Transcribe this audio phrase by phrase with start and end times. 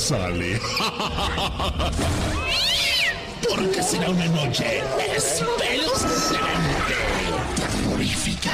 [0.00, 0.58] sale.
[3.48, 4.82] Porque será una noche
[5.14, 6.94] espeluznante,
[7.56, 8.50] terrorífica.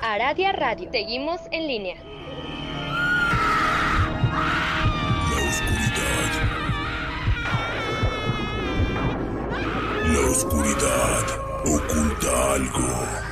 [0.00, 0.88] Aradia Radio.
[0.92, 1.96] Seguimos en línea.
[5.30, 6.30] La oscuridad.
[10.06, 11.24] La oscuridad
[11.64, 13.31] oculta algo.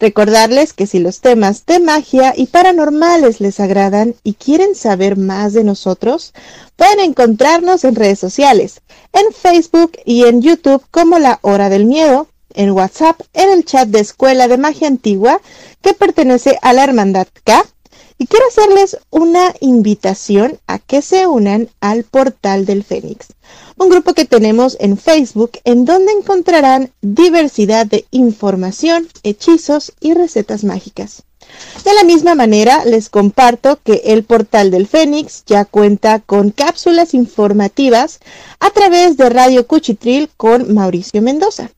[0.00, 5.52] Recordarles que si los temas de magia y paranormales les agradan y quieren saber más
[5.52, 6.32] de nosotros,
[6.76, 8.80] pueden encontrarnos en redes sociales,
[9.12, 13.88] en Facebook y en YouTube como La Hora del Miedo, en WhatsApp, en el chat
[13.88, 15.40] de Escuela de Magia Antigua
[15.80, 17.64] que pertenece a la Hermandad K
[18.22, 23.26] y quiero hacerles una invitación a que se unan al Portal del Fénix,
[23.76, 30.62] un grupo que tenemos en Facebook en donde encontrarán diversidad de información, hechizos y recetas
[30.62, 31.24] mágicas.
[31.84, 37.14] De la misma manera, les comparto que el Portal del Fénix ya cuenta con cápsulas
[37.14, 38.20] informativas
[38.60, 41.72] a través de Radio Cuchitril con Mauricio Mendoza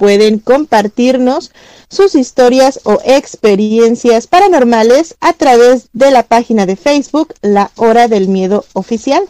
[0.00, 1.52] pueden compartirnos
[1.90, 8.26] sus historias o experiencias paranormales a través de la página de Facebook La Hora del
[8.26, 9.22] Miedo Oficial.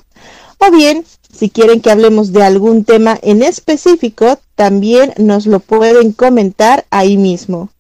[0.59, 1.05] O bien,
[1.37, 7.17] si quieren que hablemos de algún tema en específico, también nos lo pueden comentar ahí
[7.17, 7.71] mismo.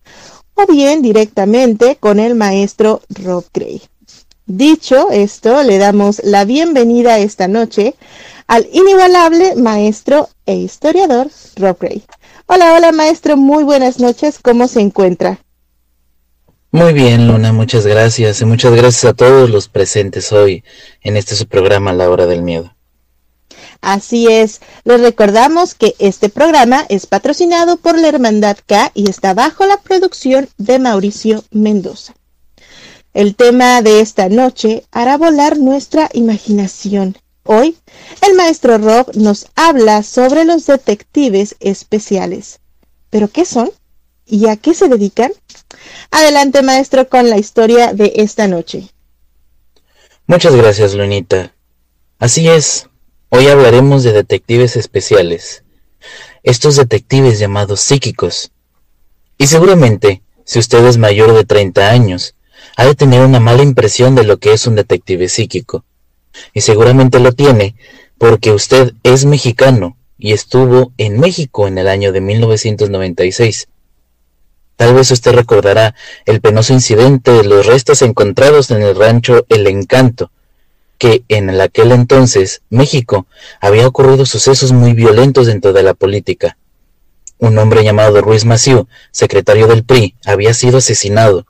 [0.54, 3.82] O bien directamente con el maestro Rob Gray.
[4.46, 7.94] Dicho esto, le damos la bienvenida esta noche
[8.48, 12.02] al inigualable maestro e historiador Rob Gray.
[12.53, 15.38] Hola, hola maestro, muy buenas noches, ¿cómo se encuentra?
[16.72, 20.65] Muy bien, Luna, muchas gracias y muchas gracias a todos los presentes hoy
[21.00, 22.75] en este su programa La Hora del Miedo.
[23.81, 29.32] Así es, les recordamos que este programa es patrocinado por la Hermandad K y está
[29.32, 32.15] bajo la producción de Mauricio Mendoza.
[33.15, 37.17] El tema de esta noche hará volar nuestra imaginación.
[37.53, 37.77] Hoy,
[38.25, 42.61] el maestro Rob nos habla sobre los detectives especiales.
[43.11, 43.72] ¿Pero qué son?
[44.25, 45.33] ¿Y a qué se dedican?
[46.12, 48.93] Adelante, maestro, con la historia de esta noche.
[50.28, 51.53] Muchas gracias, Lunita.
[52.21, 52.88] Así es,
[53.31, 55.64] hoy hablaremos de detectives especiales,
[56.44, 58.53] estos detectives llamados psíquicos.
[59.38, 62.37] Y seguramente, si usted es mayor de 30 años,
[62.76, 65.85] ha de tener una mala impresión de lo que es un detective psíquico.
[66.55, 67.75] Y seguramente lo tiene
[68.19, 73.69] porque usted es mexicano y estuvo en México en el año de 1996.
[74.77, 75.94] Tal vez usted recordará
[76.27, 80.31] el penoso incidente de los restos encontrados en el rancho El Encanto,
[80.99, 83.27] que en aquel entonces México
[83.61, 86.59] había ocurrido sucesos muy violentos dentro de la política.
[87.38, 91.47] Un hombre llamado Ruiz Maciú, secretario del PRI, había sido asesinado,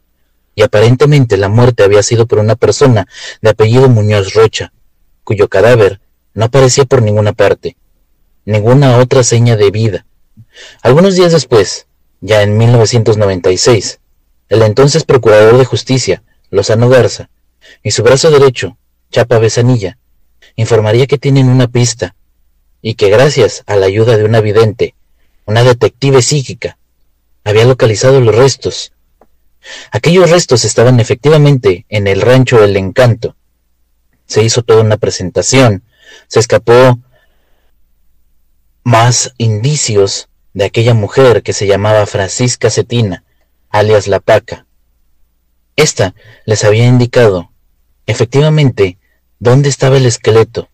[0.61, 3.09] y aparentemente la muerte había sido por una persona
[3.41, 4.75] de apellido Muñoz Rocha,
[5.25, 6.03] cuyo cadáver
[6.35, 7.79] no aparecía por ninguna parte,
[8.45, 10.05] ninguna otra seña de vida.
[10.83, 11.87] Algunos días después,
[12.21, 14.01] ya en 1996,
[14.51, 17.31] el entonces procurador de justicia, Lozano Garza,
[17.83, 18.77] y su brazo derecho,
[19.11, 19.97] Chapa Besanilla,
[20.57, 22.17] informaría que tienen una pista
[22.83, 24.95] y que gracias a la ayuda de una vidente,
[25.47, 26.77] una detective psíquica,
[27.45, 28.93] había localizado los restos.
[29.91, 33.37] Aquellos restos estaban efectivamente en el rancho El Encanto.
[34.27, 35.85] Se hizo toda una presentación,
[36.29, 37.01] se escapó
[38.85, 43.25] más indicios de aquella mujer que se llamaba Francisca Cetina,
[43.69, 44.67] alias La Paca.
[45.77, 46.15] Esta
[46.45, 47.51] les había indicado,
[48.07, 48.99] efectivamente,
[49.39, 50.69] dónde estaba el esqueleto.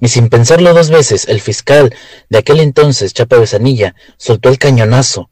[0.00, 1.94] Y sin pensarlo dos veces, el fiscal
[2.28, 5.30] de aquel entonces, Chapa Besanilla, soltó el cañonazo.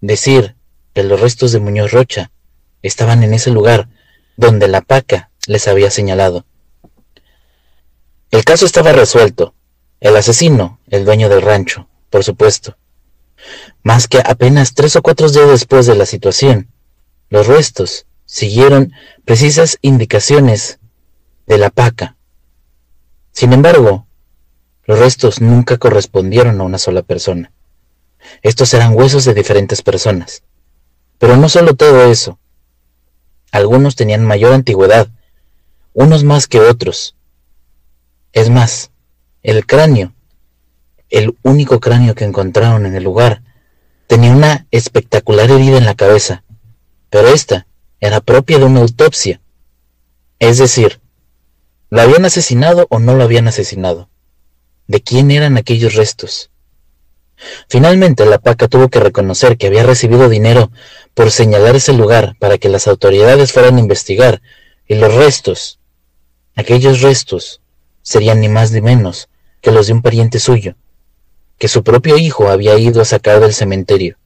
[0.00, 0.56] Decir
[0.94, 2.30] que los restos de Muñoz Rocha
[2.82, 3.88] estaban en ese lugar
[4.36, 6.44] donde la paca les había señalado.
[8.30, 9.54] El caso estaba resuelto.
[10.00, 12.76] El asesino, el dueño del rancho, por supuesto.
[13.82, 16.68] Más que apenas tres o cuatro días después de la situación,
[17.28, 18.92] los restos siguieron
[19.24, 20.78] precisas indicaciones
[21.46, 22.16] de la paca.
[23.32, 24.06] Sin embargo,
[24.84, 27.52] los restos nunca correspondieron a una sola persona.
[28.42, 30.42] Estos eran huesos de diferentes personas.
[31.20, 32.38] Pero no solo todo eso.
[33.52, 35.06] Algunos tenían mayor antigüedad,
[35.92, 37.14] unos más que otros.
[38.32, 38.90] Es más,
[39.42, 40.14] el cráneo,
[41.10, 43.42] el único cráneo que encontraron en el lugar,
[44.06, 46.42] tenía una espectacular herida en la cabeza,
[47.10, 47.66] pero esta
[48.00, 49.42] era propia de una autopsia.
[50.38, 51.02] Es decir,
[51.90, 54.08] ¿lo habían asesinado o no lo habían asesinado?
[54.86, 56.50] ¿De quién eran aquellos restos?
[57.68, 60.70] Finalmente la paca tuvo que reconocer que había recibido dinero
[61.14, 64.40] por señalar ese lugar para que las autoridades fueran a investigar,
[64.86, 65.78] y los restos,
[66.56, 67.60] aquellos restos,
[68.02, 69.28] serían ni más ni menos
[69.60, 70.74] que los de un pariente suyo,
[71.58, 74.16] que su propio hijo había ido a sacar del cementerio.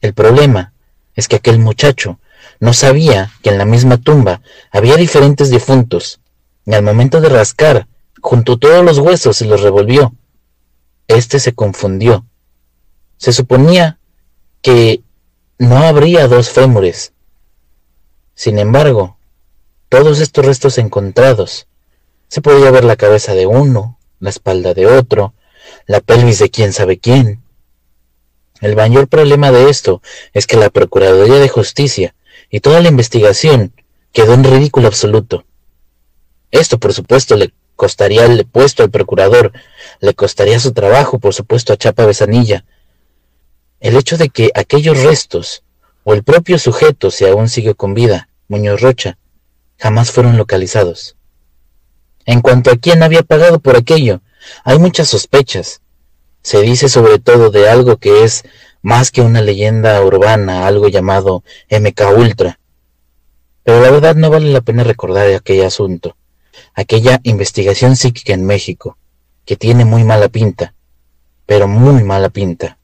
[0.00, 0.72] El problema
[1.14, 2.18] es que aquel muchacho
[2.60, 4.40] no sabía que en la misma tumba
[4.70, 6.20] había diferentes difuntos,
[6.64, 7.86] y al momento de rascar,
[8.20, 10.14] juntó todos los huesos y los revolvió.
[11.06, 12.26] Este se confundió.
[13.18, 13.98] Se suponía
[14.62, 15.02] que
[15.58, 17.12] no habría dos fémures.
[18.34, 19.16] Sin embargo,
[19.88, 21.66] todos estos restos encontrados,
[22.28, 25.34] se podía ver la cabeza de uno, la espalda de otro,
[25.86, 27.42] la pelvis de quién sabe quién.
[28.60, 32.14] El mayor problema de esto es que la Procuraduría de Justicia
[32.50, 33.72] y toda la investigación
[34.12, 35.44] quedó en ridículo absoluto.
[36.50, 39.52] Esto, por supuesto, le costaría el puesto al procurador,
[40.00, 42.64] le costaría su trabajo, por supuesto, a Chapa Besanilla.
[43.86, 45.62] El hecho de que aquellos restos,
[46.02, 49.16] o el propio sujeto, si aún sigue con vida, Muñoz Rocha,
[49.78, 51.14] jamás fueron localizados.
[52.24, 54.22] En cuanto a quién había pagado por aquello,
[54.64, 55.82] hay muchas sospechas.
[56.42, 58.42] Se dice sobre todo de algo que es
[58.82, 62.58] más que una leyenda urbana, algo llamado MK Ultra.
[63.62, 66.16] Pero la verdad no vale la pena recordar aquel asunto,
[66.74, 68.98] aquella investigación psíquica en México,
[69.44, 70.74] que tiene muy mala pinta,
[71.46, 72.78] pero muy mala pinta.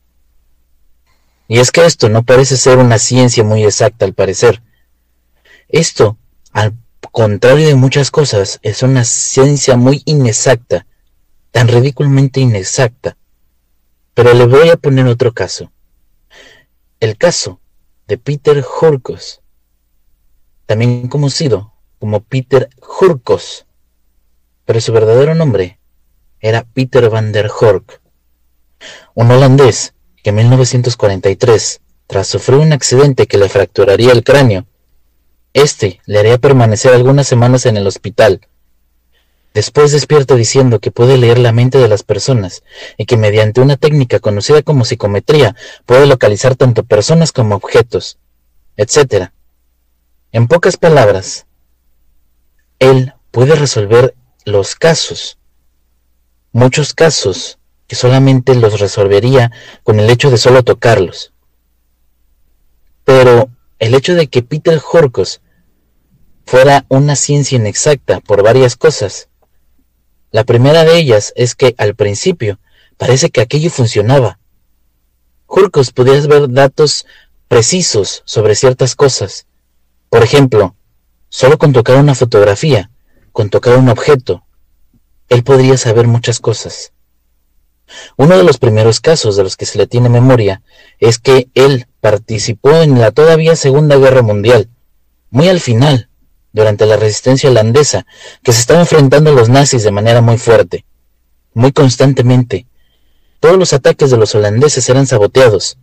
[1.49, 4.63] Y es que esto no parece ser una ciencia muy exacta al parecer.
[5.69, 6.19] Esto,
[6.53, 6.75] al
[7.11, 10.87] contrario de muchas cosas, es una ciencia muy inexacta,
[11.51, 13.17] tan ridículamente inexacta.
[14.15, 15.73] Pero le voy a poner otro caso.
[17.01, 17.61] El caso
[18.07, 19.41] de Peter Hurkos,
[20.67, 22.69] también conocido como Peter
[23.01, 23.67] Hurkos,
[24.65, 25.79] pero su verdadero nombre
[26.41, 28.01] era Peter van der Hork,
[29.15, 34.67] un holandés que en 1943, tras sufrir un accidente que le fracturaría el cráneo,
[35.53, 38.41] este le haría permanecer algunas semanas en el hospital.
[39.53, 42.63] Después despierta diciendo que puede leer la mente de las personas
[42.97, 48.19] y que mediante una técnica conocida como psicometría puede localizar tanto personas como objetos,
[48.77, 49.29] etc.
[50.31, 51.47] En pocas palabras,
[52.79, 54.15] él puede resolver
[54.47, 55.39] los casos,
[56.53, 57.59] muchos casos
[57.93, 61.35] que solamente los resolvería con el hecho de solo tocarlos.
[63.05, 65.43] Pero el hecho de que Peter Horkos
[66.47, 69.29] fuera una ciencia inexacta por varias cosas.
[70.31, 72.59] La primera de ellas es que al principio
[72.97, 74.39] parece que aquello funcionaba.
[75.45, 77.05] Horkos podía ver datos
[77.47, 79.47] precisos sobre ciertas cosas.
[80.09, 80.77] Por ejemplo,
[81.29, 82.91] solo con tocar una fotografía,
[83.33, 84.47] con tocar un objeto,
[85.29, 86.92] él podría saber muchas cosas.
[88.17, 90.63] Uno de los primeros casos de los que se le tiene memoria
[90.99, 94.69] es que él participó en la todavía Segunda Guerra Mundial,
[95.31, 96.09] muy al final,
[96.53, 98.07] durante la resistencia holandesa,
[98.43, 100.85] que se estaba enfrentando a los nazis de manera muy fuerte,
[101.55, 102.67] muy constantemente.
[103.41, 105.79] Todos los ataques de los holandeses eran saboteados.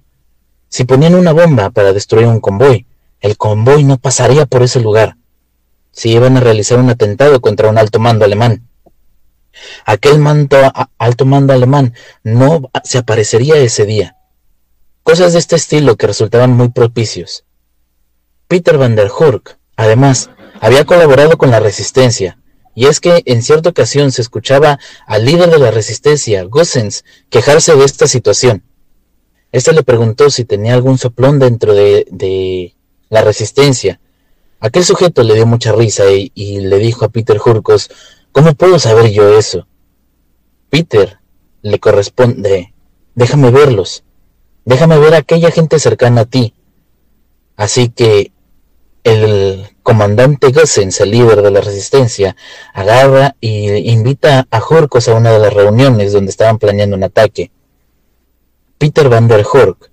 [0.70, 2.86] Si ponían una bomba para destruir un convoy,
[3.22, 5.18] el convoy no pasaría por ese lugar.
[5.91, 8.69] Si iban a realizar un atentado contra un alto mando alemán,
[9.86, 10.22] aquel
[10.98, 14.15] alto mando alemán no se aparecería ese día.
[15.03, 17.46] Cosas de este estilo que resultaban muy propicios.
[18.48, 20.29] Peter van der Hurk, además,
[20.60, 22.39] había colaborado con la resistencia,
[22.75, 27.75] y es que en cierta ocasión se escuchaba al líder de la resistencia, Gossens, quejarse
[27.75, 28.63] de esta situación.
[29.51, 32.75] Este le preguntó si tenía algún soplón dentro de,
[33.10, 34.00] la resistencia.
[34.60, 37.89] Aquel sujeto le dio mucha risa y, y le dijo a Peter Hurkos,
[38.32, 39.68] ¿cómo puedo saber yo eso?
[40.70, 41.20] Peter
[41.62, 42.74] le corresponde,
[43.16, 44.04] déjame verlos,
[44.66, 46.54] déjame ver a aquella gente cercana a ti.
[47.56, 48.32] Así que
[49.04, 52.36] el comandante Gossens, el líder de la resistencia,
[52.74, 57.52] agarra y invita a Horkos a una de las reuniones donde estaban planeando un ataque.
[58.78, 59.92] Peter van der Hork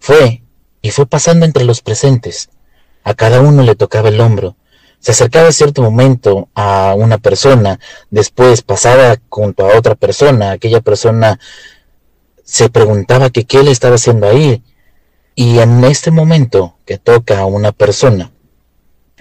[0.00, 0.42] fue
[0.82, 2.50] y fue pasando entre los presentes.
[3.04, 4.56] A cada uno le tocaba el hombro.
[5.00, 7.78] Se acercaba a cierto momento a una persona,
[8.10, 11.38] después pasaba junto a otra persona, aquella persona
[12.42, 14.62] se preguntaba que qué le estaba haciendo ahí,
[15.34, 18.32] y en este momento que toca a una persona,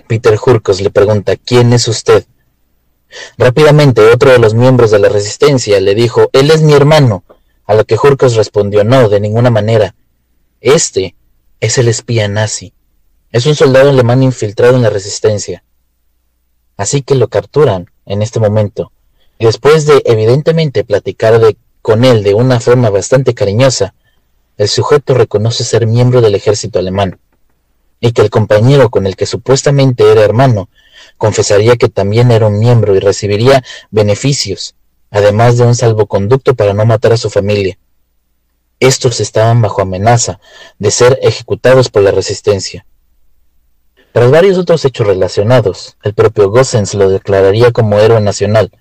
[0.07, 2.25] Peter Hurkos le pregunta, ¿quién es usted?
[3.37, 7.23] Rápidamente otro de los miembros de la resistencia le dijo, él es mi hermano,
[7.65, 9.95] a lo que Hurkos respondió, no, de ninguna manera.
[10.61, 11.15] Este
[11.59, 12.73] es el espía nazi.
[13.35, 15.65] Es un soldado alemán infiltrado en la resistencia.
[16.77, 18.93] Así que lo capturan en este momento.
[19.37, 21.41] Y después de evidentemente platicar
[21.81, 23.93] con él de una forma bastante cariñosa,
[24.55, 27.19] el sujeto reconoce ser miembro del ejército alemán
[27.99, 30.69] y que el compañero con el que supuestamente era hermano
[31.17, 34.75] confesaría que también era un miembro y recibiría beneficios,
[35.11, 37.77] además de un salvoconducto para no matar a su familia.
[38.79, 40.39] Estos estaban bajo amenaza
[40.79, 42.85] de ser ejecutados por la resistencia.
[44.15, 48.71] Tras varios otros hechos relacionados, el propio Gossens lo declararía como héroe nacional,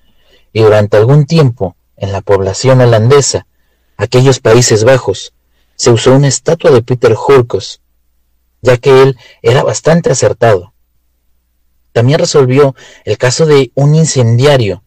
[0.53, 3.45] y durante algún tiempo, en la población holandesa,
[3.97, 5.35] aquellos Países Bajos,
[5.75, 7.81] se usó una estatua de Peter Hurkos
[8.63, 10.73] ya que él era bastante acertado.
[11.91, 14.85] También resolvió el caso de un incendiario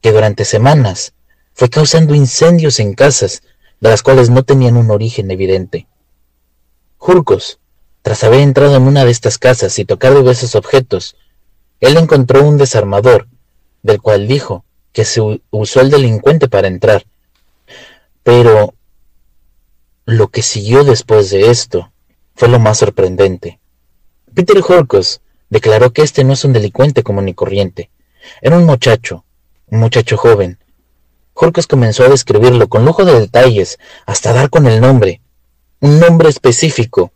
[0.00, 1.12] que durante semanas
[1.52, 3.42] fue causando incendios en casas
[3.80, 5.88] de las cuales no tenían un origen evidente.
[6.96, 7.59] Jurcos,
[8.02, 11.16] tras haber entrado en una de estas casas y tocar diversos objetos,
[11.80, 13.28] él encontró un desarmador,
[13.82, 17.04] del cual dijo que se usó el delincuente para entrar.
[18.22, 18.74] Pero
[20.04, 21.92] lo que siguió después de esto
[22.34, 23.60] fue lo más sorprendente.
[24.34, 27.90] Peter Horkos declaró que este no es un delincuente común y corriente.
[28.40, 29.24] Era un muchacho,
[29.66, 30.58] un muchacho joven.
[31.34, 35.20] Horkos comenzó a describirlo con lujo de detalles, hasta dar con el nombre,
[35.80, 37.12] un nombre específico,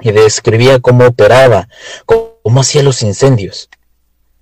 [0.00, 1.68] y describía cómo operaba,
[2.06, 3.68] cómo hacía los incendios.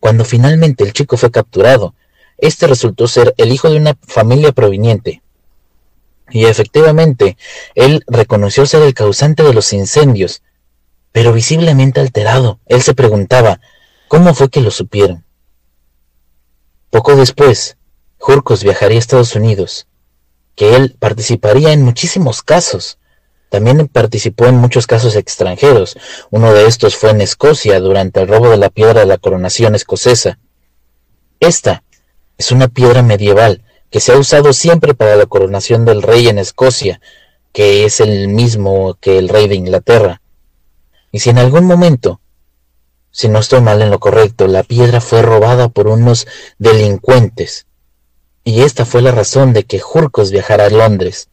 [0.00, 1.94] Cuando finalmente el chico fue capturado,
[2.38, 5.22] este resultó ser el hijo de una familia proveniente
[6.30, 7.36] y efectivamente,
[7.74, 10.42] él reconoció ser el causante de los incendios,
[11.12, 12.58] pero visiblemente alterado.
[12.66, 13.60] Él se preguntaba,
[14.08, 15.24] ¿cómo fue que lo supieron?
[16.90, 17.76] Poco después,
[18.18, 19.86] Jurcos viajaría a Estados Unidos,
[20.56, 22.98] que él participaría en muchísimos casos.
[23.48, 25.96] También participó en muchos casos extranjeros.
[26.30, 29.74] Uno de estos fue en Escocia durante el robo de la piedra de la coronación
[29.74, 30.38] escocesa.
[31.38, 31.84] Esta
[32.38, 36.38] es una piedra medieval que se ha usado siempre para la coronación del rey en
[36.38, 37.00] Escocia,
[37.52, 40.20] que es el mismo que el rey de Inglaterra.
[41.12, 42.20] Y si en algún momento,
[43.10, 46.26] si no estoy mal en lo correcto, la piedra fue robada por unos
[46.58, 47.66] delincuentes,
[48.44, 51.30] y esta fue la razón de que Jurcos viajara a Londres.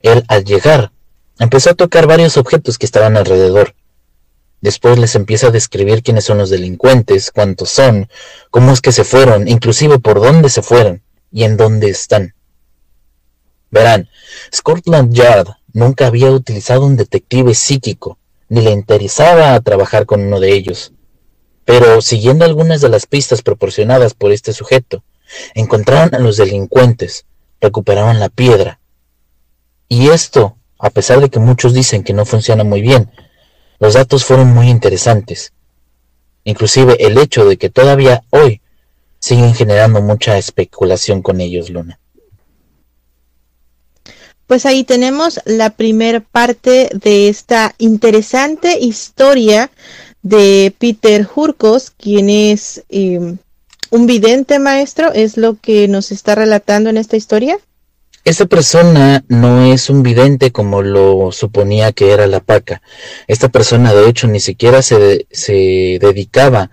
[0.00, 0.92] Él, al llegar,
[1.38, 3.74] empezó a tocar varios objetos que estaban alrededor.
[4.60, 8.08] Después les empieza a describir quiénes son los delincuentes, cuántos son,
[8.50, 12.34] cómo es que se fueron, inclusive por dónde se fueron y en dónde están.
[13.70, 14.08] Verán,
[14.54, 20.52] Scotland Yard nunca había utilizado un detective psíquico, ni le interesaba trabajar con uno de
[20.52, 20.92] ellos.
[21.64, 25.04] Pero siguiendo algunas de las pistas proporcionadas por este sujeto,
[25.54, 27.26] encontraron a los delincuentes,
[27.60, 28.80] recuperaron la piedra.
[29.88, 33.10] Y esto, a pesar de que muchos dicen que no funciona muy bien,
[33.78, 35.52] los datos fueron muy interesantes.
[36.44, 38.60] Inclusive el hecho de que todavía hoy
[39.18, 41.98] siguen generando mucha especulación con ellos, Luna.
[44.46, 49.70] Pues ahí tenemos la primera parte de esta interesante historia
[50.22, 53.38] de Peter Hurkos, quien es em,
[53.90, 57.58] un vidente maestro, es lo que nos está relatando en esta historia.
[58.26, 62.82] Esta persona no es un vidente como lo suponía que era la paca.
[63.28, 66.72] Esta persona de hecho ni siquiera se, se dedicaba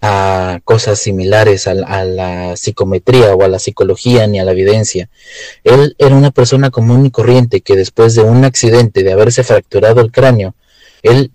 [0.00, 5.10] a cosas similares a, la psicometría o a la psicología ni a la evidencia.
[5.62, 10.00] Él era una persona común y corriente que después de un accidente, de haberse fracturado
[10.00, 10.54] el cráneo,
[11.02, 11.32] él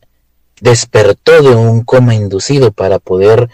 [0.61, 3.49] despertó de un coma inducido para poder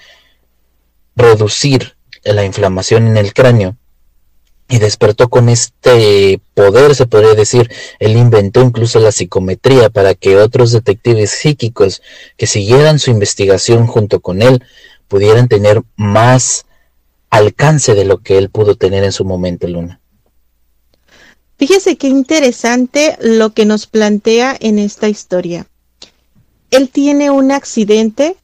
[1.18, 3.76] reducir la inflamación en el cráneo
[4.68, 7.70] y despertó con este poder, se podría decir.
[8.00, 12.02] Él inventó incluso la psicometría para que otros detectives psíquicos
[12.38, 14.64] que siguieran su investigación junto con él
[15.08, 16.66] pudieran tener más
[17.30, 20.00] alcance de lo que él pudo tener en su momento, Luna.
[21.58, 25.68] Fíjese qué interesante lo que nos plantea en esta historia.
[26.72, 28.36] Él tiene un accidente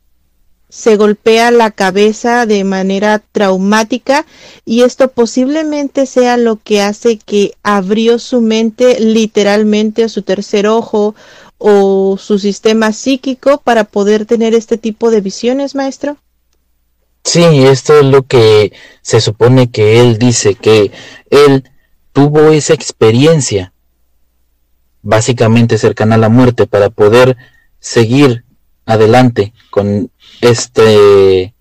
[0.72, 4.25] se golpea la cabeza de manera traumática
[4.63, 10.68] y esto posiblemente sea lo que hace que abrió su mente literalmente a su tercer
[10.68, 11.13] ojo
[11.58, 16.16] o su sistema psíquico para poder tener este tipo de visiones, maestro.
[17.25, 20.92] Sí, esto es lo que se supone que él dice, que
[21.30, 21.70] él
[22.13, 23.74] tuvo esa experiencia
[25.01, 27.36] básicamente cercana a la muerte para poder
[27.82, 28.46] seguir
[28.93, 31.53] adelante con este,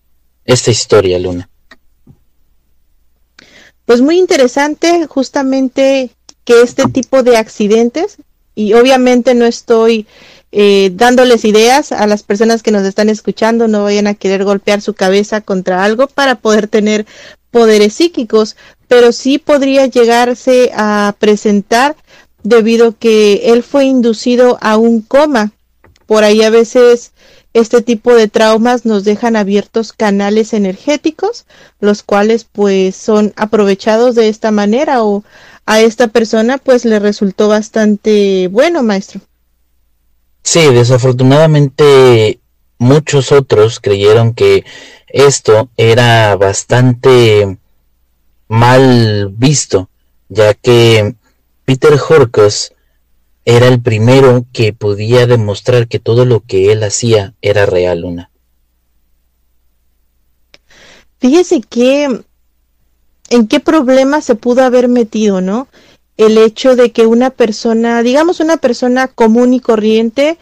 [0.44, 1.48] esta historia, Luna.
[3.84, 6.10] Pues muy interesante justamente
[6.44, 8.18] que este tipo de accidentes,
[8.54, 10.06] y obviamente no estoy
[10.52, 14.80] eh, dándoles ideas a las personas que nos están escuchando, no vayan a querer golpear
[14.80, 17.06] su cabeza contra algo para poder tener
[17.50, 18.56] poderes psíquicos,
[18.88, 21.96] pero sí podría llegarse a presentar
[22.42, 25.52] debido a que él fue inducido a un coma.
[26.10, 27.12] Por ahí a veces
[27.54, 31.46] este tipo de traumas nos dejan abiertos canales energéticos,
[31.78, 35.22] los cuales pues son aprovechados de esta manera o
[35.66, 39.20] a esta persona pues le resultó bastante bueno, maestro.
[40.42, 42.40] Sí, desafortunadamente
[42.78, 44.64] muchos otros creyeron que
[45.06, 47.56] esto era bastante
[48.48, 49.88] mal visto,
[50.28, 51.14] ya que
[51.64, 52.72] Peter Horkus
[53.44, 58.30] era el primero que podía demostrar que todo lo que él hacía era real, Luna.
[61.18, 62.22] Fíjese que
[63.28, 65.68] en qué problema se pudo haber metido, ¿no?
[66.16, 70.38] El hecho de que una persona, digamos una persona común y corriente,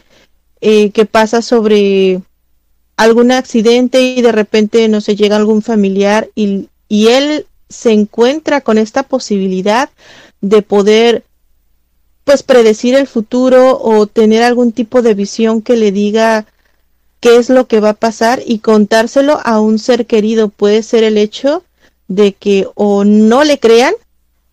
[0.61, 2.21] eh, que pasa sobre
[2.97, 8.79] algún accidente y de repente no se llega algún familiar y él se encuentra con
[8.79, 9.91] esta posibilidad
[10.41, 11.25] de poder
[12.29, 16.45] pues predecir el futuro o tener algún tipo de visión que le diga
[17.21, 20.51] qué es lo que va a pasar y contárselo a un ser querido.
[20.51, 21.65] Puede ser el hecho
[22.07, 23.95] de que o no le crean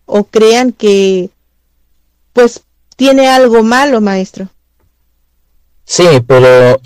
[0.06, 1.28] o crean que
[2.32, 2.62] pues
[2.96, 4.48] tiene algo malo, maestro.
[5.84, 6.80] Sí, pero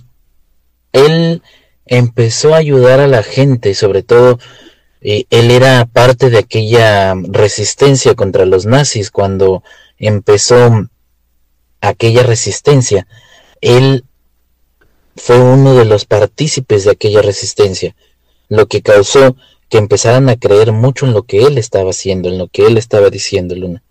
[0.91, 1.41] él
[1.87, 4.41] empezó a ayudar a la gente, sobre todo
[5.03, 9.63] eh, él era parte de aquella resistencia contra los nazis cuando
[10.01, 10.89] empezó
[11.81, 13.07] aquella resistencia.
[13.61, 14.05] Él
[15.17, 17.95] fue uno de los partícipes de aquella resistencia,
[18.49, 19.37] lo que causó
[19.69, 22.77] que empezaran a creer mucho en lo que él estaba haciendo, en lo que él
[22.77, 23.83] estaba diciendo, Luna.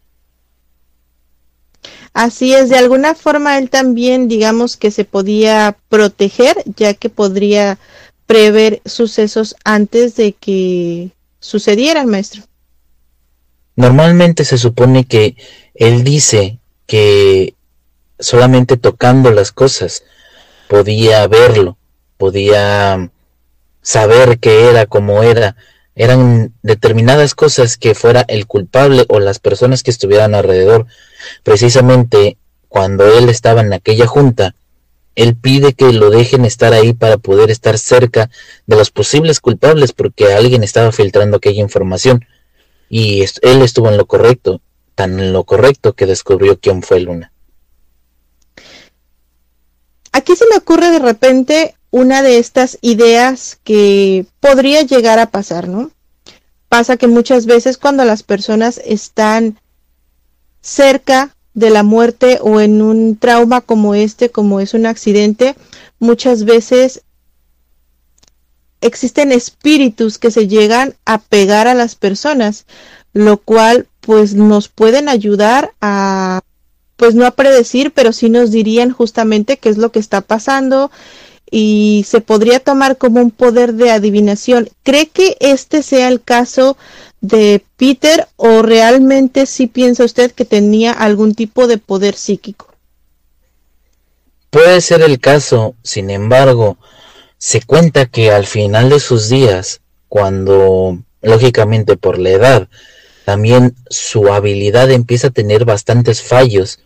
[2.14, 7.80] Así es, de alguna forma él también, digamos que se podía proteger, ya que podría
[8.26, 12.44] prever sucesos antes de que sucedieran, maestro.
[13.76, 15.38] Normalmente se supone que
[15.80, 17.56] él dice que
[18.20, 20.04] solamente tocando las cosas
[20.68, 21.78] podía verlo,
[22.18, 23.10] podía
[23.82, 25.56] saber qué era, cómo era.
[25.96, 30.86] Eran determinadas cosas que fuera el culpable o las personas que estuvieran alrededor.
[31.44, 32.38] Precisamente
[32.68, 34.56] cuando él estaba en aquella junta,
[35.16, 38.30] él pide que lo dejen estar ahí para poder estar cerca
[38.68, 42.26] de los posibles culpables porque alguien estaba filtrando aquella información
[42.90, 44.62] y él estuvo en lo correcto,
[45.00, 47.32] tan en lo correcto que descubrió quién fue Luna.
[50.12, 55.70] Aquí se me ocurre de repente una de estas ideas que podría llegar a pasar,
[55.70, 55.92] ¿no?
[56.68, 59.58] Pasa que muchas veces cuando las personas están
[60.60, 65.56] cerca de la muerte o en un trauma como este, como es un accidente,
[66.00, 67.04] muchas veces
[68.82, 72.66] existen espíritus que se llegan a pegar a las personas,
[73.14, 76.42] lo cual pues nos pueden ayudar a
[76.96, 80.92] pues no a predecir, pero sí nos dirían justamente qué es lo que está pasando
[81.50, 84.70] y se podría tomar como un poder de adivinación.
[84.84, 86.78] ¿Cree que este sea el caso
[87.22, 92.68] de Peter o realmente sí piensa usted que tenía algún tipo de poder psíquico?
[94.50, 96.78] Puede ser el caso, sin embargo,
[97.38, 102.68] se cuenta que al final de sus días, cuando lógicamente por la edad,
[103.30, 106.80] también su habilidad empieza a tener bastantes fallos.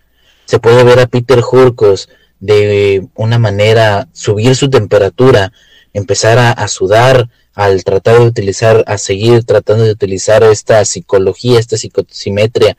[0.44, 2.10] Se puede ver a Peter Hurkos
[2.42, 5.54] de una manera subir su temperatura,
[5.94, 11.78] empezar a, sudar al tratar de utilizar, a seguir tratando de utilizar esta psicología, esta
[11.78, 12.76] psicosimetría,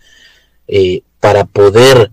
[0.68, 2.11] eh, para poder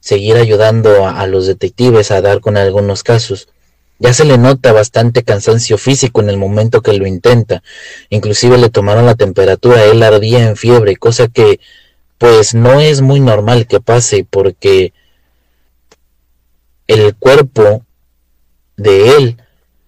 [0.00, 3.46] seguir ayudando a, los detectives a dar con algunos casos.
[3.98, 7.62] Ya se le nota bastante cansancio físico en el momento que lo intenta.
[8.10, 11.58] Inclusive le tomaron la temperatura, él ardía en fiebre, cosa que
[12.16, 14.92] pues no es muy normal que pase porque
[16.86, 17.84] el cuerpo
[18.76, 19.42] de él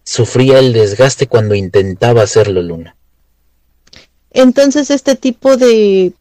[0.05, 2.97] sufría el desgaste cuando intentaba hacerlo Luna.
[4.33, 6.13] Entonces este tipo de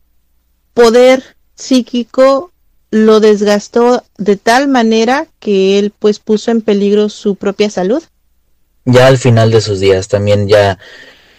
[0.74, 1.24] poder
[1.56, 2.52] psíquico
[2.92, 8.04] lo desgastó de tal manera que él pues puso en peligro su propia salud.
[8.86, 10.80] Ya al final de sus días también ya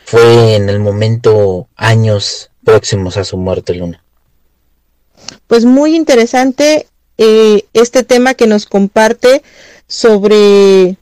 [0.04, 4.02] fue en el momento años próximos a su muerte Luna.
[5.46, 6.86] Pues muy interesante
[7.18, 9.42] eh, este tema que nos comparte
[9.86, 10.96] sobre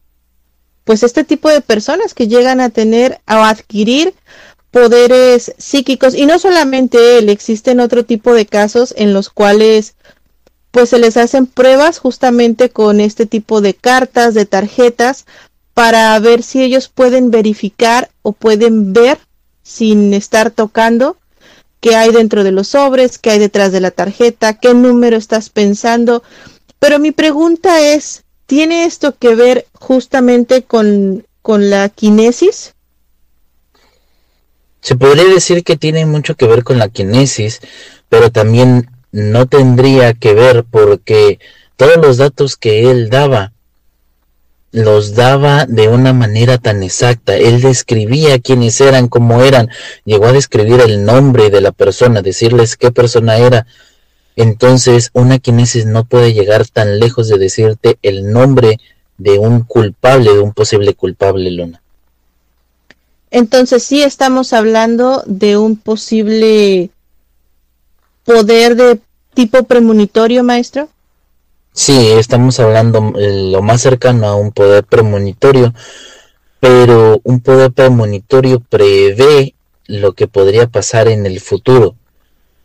[0.85, 4.15] pues este tipo de personas que llegan a tener o adquirir
[4.71, 9.95] poderes psíquicos y no solamente él, existen otro tipo de casos en los cuales
[10.71, 15.27] pues se les hacen pruebas justamente con este tipo de cartas, de tarjetas,
[15.75, 19.19] para ver si ellos pueden verificar o pueden ver
[19.63, 21.17] sin estar tocando
[21.81, 25.51] qué hay dentro de los sobres, qué hay detrás de la tarjeta, qué número estás
[25.51, 26.23] pensando.
[26.79, 32.75] Pero mi pregunta es, ¿tiene esto que ver justamente con, con la kinesis?
[34.81, 37.61] Se podría decir que tiene mucho que ver con la kinesis,
[38.09, 41.39] pero también no tendría que ver porque
[41.77, 43.53] todos los datos que él daba
[44.71, 47.37] los daba de una manera tan exacta.
[47.37, 49.69] Él describía quiénes eran, cómo eran,
[50.05, 53.67] llegó a describir el nombre de la persona, decirles qué persona era.
[54.37, 58.79] Entonces, una kinesis no puede llegar tan lejos de decirte el nombre
[59.17, 61.83] de un culpable, de un posible culpable, Luna.
[63.31, 66.91] Entonces, sí estamos hablando de un posible
[68.25, 69.01] poder de
[69.39, 70.89] tipo premonitorio, maestro?
[71.73, 75.73] Sí, estamos hablando eh, lo más cercano a un poder premonitorio,
[76.59, 79.55] pero un poder premonitorio prevé
[79.87, 81.95] lo que podría pasar en el futuro.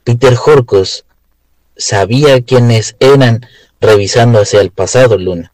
[0.04, 1.06] Peter Horcos
[1.78, 3.46] sabía quiénes eran
[3.80, 5.53] revisando hacia el pasado, Luna.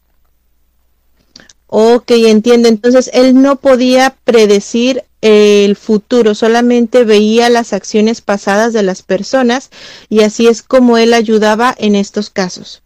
[1.72, 2.68] Ok, entiendo.
[2.68, 9.70] Entonces él no podía predecir el futuro, solamente veía las acciones pasadas de las personas
[10.08, 12.82] y así es como él ayudaba en estos casos.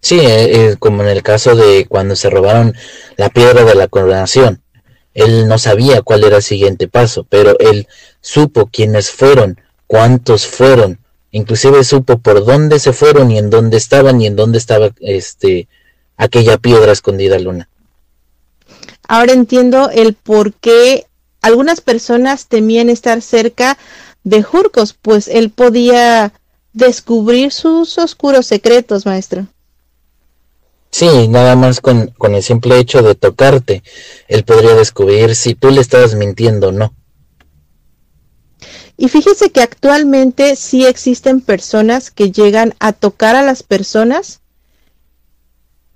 [0.00, 2.74] Sí, eh, eh, como en el caso de cuando se robaron
[3.16, 4.62] la piedra de la coronación.
[5.14, 7.88] Él no sabía cuál era el siguiente paso, pero él
[8.20, 11.00] supo quiénes fueron, cuántos fueron,
[11.32, 15.66] inclusive supo por dónde se fueron y en dónde estaban y en dónde estaba este
[16.16, 17.68] aquella piedra escondida luna.
[19.08, 21.06] Ahora entiendo el por qué
[21.40, 23.78] algunas personas temían estar cerca
[24.22, 26.32] de Jurcos, pues él podía
[26.74, 29.46] descubrir sus oscuros secretos, maestro.
[30.90, 33.82] Sí, nada más con, con, el simple hecho de tocarte,
[34.26, 36.94] él podría descubrir si tú le estabas mintiendo o no.
[38.96, 44.40] Y fíjese que actualmente sí existen personas que llegan a tocar a las personas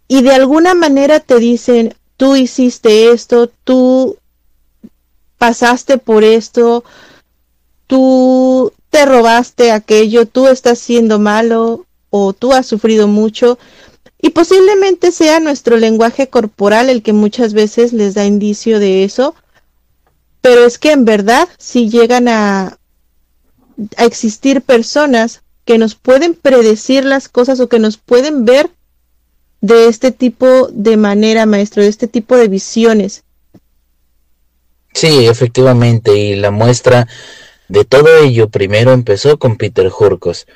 [0.09, 4.17] y de alguna manera te dicen, tú hiciste esto, tú
[5.39, 6.85] pasaste por esto,
[7.89, 13.59] tú te robaste aquello, tú estás siendo malo o tú has sufrido mucho.
[14.21, 19.35] Y posiblemente sea nuestro lenguaje corporal el que muchas veces les da indicio de eso,
[20.41, 22.79] pero es que en verdad si llegan a,
[23.97, 28.71] a existir personas que nos pueden predecir las cosas o que nos pueden ver
[29.63, 33.23] de este tipo de manera, maestro, de este tipo de visiones.
[34.93, 37.09] Sí, efectivamente, y la muestra
[37.69, 40.47] de todo ello primero empezó con Peter Hurkos.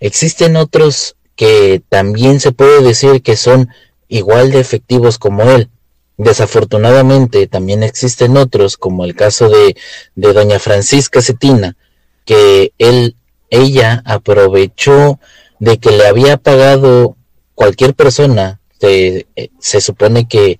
[0.00, 3.68] Existen otros que también se puede decir que son
[4.08, 5.68] igual de efectivos como él.
[6.16, 9.76] Desafortunadamente también existen otros, como el caso de,
[10.14, 11.76] de doña Francisca Cetina,
[12.24, 13.16] que él,
[13.50, 15.18] ella aprovechó
[15.58, 17.16] de que le había pagado
[17.62, 20.58] cualquier persona, se, eh, se supone que,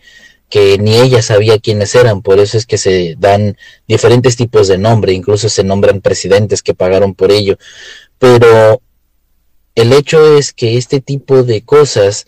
[0.48, 3.56] que ni ella sabía quiénes eran, por eso es que se dan
[3.88, 7.58] diferentes tipos de nombre, incluso se nombran presidentes que pagaron por ello,
[8.20, 8.80] pero
[9.74, 12.26] el hecho es que este tipo de cosas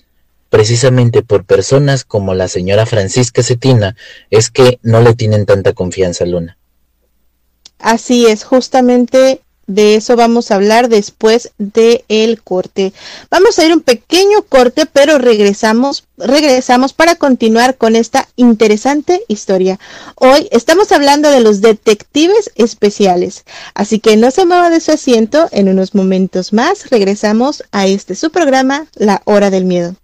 [0.51, 3.95] precisamente por personas como la señora Francisca Cetina
[4.29, 6.59] es que no le tienen tanta confianza a Luna.
[7.79, 12.93] Así es, justamente de eso vamos a hablar después del el corte.
[13.31, 19.79] Vamos a ir un pequeño corte, pero regresamos, regresamos para continuar con esta interesante historia.
[20.17, 25.49] Hoy estamos hablando de los detectives especiales, así que no se mueva de su asiento.
[25.53, 29.95] En unos momentos más regresamos a este su programa, La Hora del Miedo.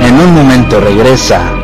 [0.00, 1.63] En un momento regresa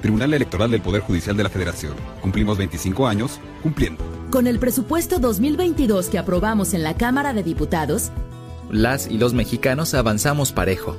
[0.00, 1.94] Tribunal Electoral del Poder Judicial de la Federación.
[2.20, 4.04] Cumplimos 25 años cumpliendo.
[4.30, 8.10] Con el presupuesto 2022 que aprobamos en la Cámara de Diputados,
[8.70, 10.96] las y los mexicanos avanzamos parejo.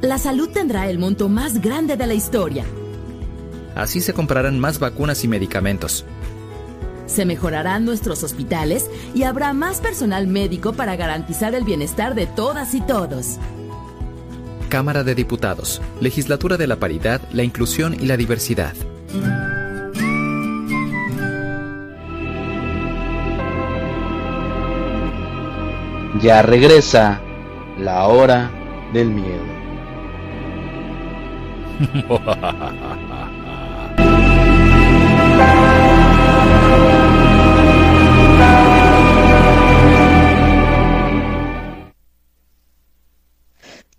[0.00, 2.64] La salud tendrá el monto más grande de la historia.
[3.74, 6.04] Así se comprarán más vacunas y medicamentos.
[7.06, 12.74] Se mejorarán nuestros hospitales y habrá más personal médico para garantizar el bienestar de todas
[12.74, 13.38] y todos.
[14.68, 18.74] Cámara de Diputados, Legislatura de la Paridad, la Inclusión y la Diversidad.
[26.22, 27.20] Ya regresa
[27.78, 28.50] la hora
[28.92, 29.46] del miedo.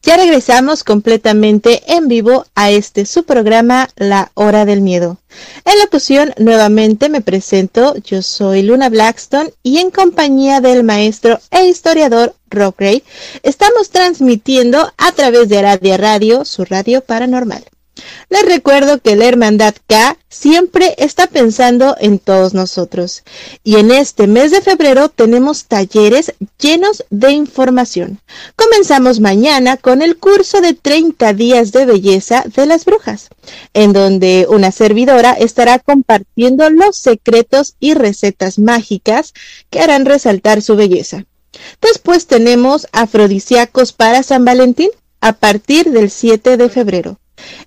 [0.09, 5.17] Ya regresamos completamente en vivo a este su programa La Hora del Miedo.
[5.65, 11.39] En la ocasión nuevamente me presento, yo soy Luna Blackstone y en compañía del maestro
[11.51, 13.03] e historiador Rob Gray
[13.43, 17.63] estamos transmitiendo a través de Aradia Radio, su radio paranormal.
[18.29, 23.23] Les recuerdo que la Hermandad K siempre está pensando en todos nosotros.
[23.63, 28.19] Y en este mes de febrero tenemos talleres llenos de información.
[28.55, 33.29] Comenzamos mañana con el curso de 30 días de belleza de las brujas,
[33.73, 39.33] en donde una servidora estará compartiendo los secretos y recetas mágicas
[39.69, 41.25] que harán resaltar su belleza.
[41.81, 44.89] Después tenemos afrodisíacos para San Valentín
[45.21, 47.18] a partir del 7 de febrero.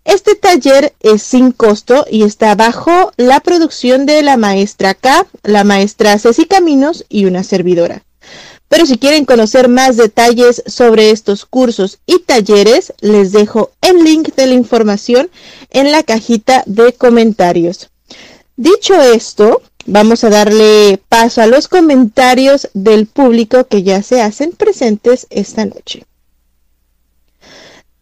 [0.05, 5.65] Este taller es sin costo y está bajo la producción de la maestra K, la
[5.65, 8.03] maestra Ceci Caminos y una servidora.
[8.69, 14.35] Pero si quieren conocer más detalles sobre estos cursos y talleres, les dejo el link
[14.35, 15.31] de la información
[15.71, 17.91] en la cajita de comentarios.
[18.57, 24.53] Dicho esto, vamos a darle paso a los comentarios del público que ya se hacen
[24.53, 26.05] presentes esta noche.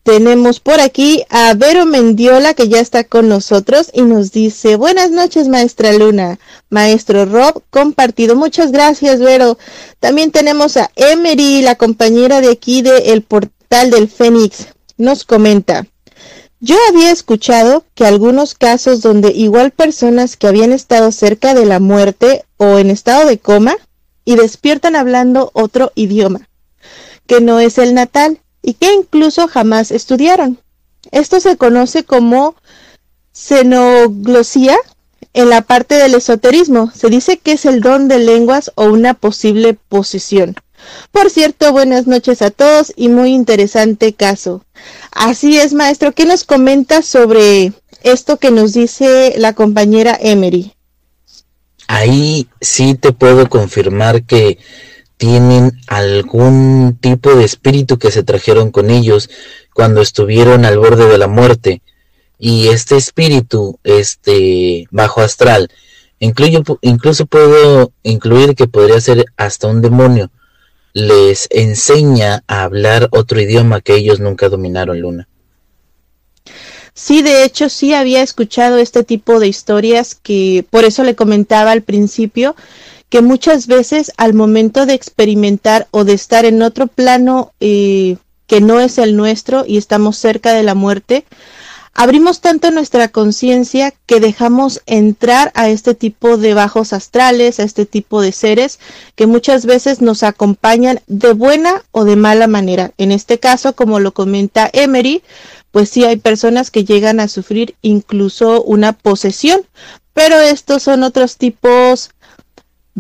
[0.02, 5.10] Tenemos por aquí a Vero Mendiola que ya está con nosotros y nos dice, buenas
[5.10, 6.38] noches maestra Luna,
[6.70, 8.34] maestro Rob, compartido.
[8.34, 9.58] Muchas gracias Vero.
[9.98, 14.68] También tenemos a Emery, la compañera de aquí de El Portal del Fénix.
[14.96, 15.86] Nos comenta,
[16.60, 21.78] yo había escuchado que algunos casos donde igual personas que habían estado cerca de la
[21.78, 23.76] muerte o en estado de coma
[24.24, 26.48] y despiertan hablando otro idioma,
[27.26, 30.58] que no es el natal y que incluso jamás estudiaron.
[31.10, 32.54] Esto se conoce como
[33.32, 34.76] xenoglosía
[35.32, 36.90] en la parte del esoterismo.
[36.94, 40.56] Se dice que es el don de lenguas o una posible posesión.
[41.12, 44.64] Por cierto, buenas noches a todos y muy interesante caso.
[45.12, 50.74] Así es, maestro, ¿qué nos comenta sobre esto que nos dice la compañera Emery?
[51.86, 54.58] Ahí sí te puedo confirmar que
[55.20, 59.28] tienen algún tipo de espíritu que se trajeron con ellos
[59.74, 61.82] cuando estuvieron al borde de la muerte.
[62.38, 65.68] Y este espíritu, este bajo astral,
[66.20, 70.30] incluyo, incluso puedo incluir que podría ser hasta un demonio,
[70.94, 75.28] les enseña a hablar otro idioma que ellos nunca dominaron, Luna.
[76.94, 81.72] Sí, de hecho, sí había escuchado este tipo de historias que por eso le comentaba
[81.72, 82.56] al principio
[83.10, 88.60] que muchas veces al momento de experimentar o de estar en otro plano eh, que
[88.60, 91.24] no es el nuestro y estamos cerca de la muerte,
[91.92, 97.84] abrimos tanto nuestra conciencia que dejamos entrar a este tipo de bajos astrales, a este
[97.84, 98.78] tipo de seres
[99.16, 102.92] que muchas veces nos acompañan de buena o de mala manera.
[102.96, 105.22] En este caso, como lo comenta Emery,
[105.72, 109.62] pues sí hay personas que llegan a sufrir incluso una posesión,
[110.14, 112.10] pero estos son otros tipos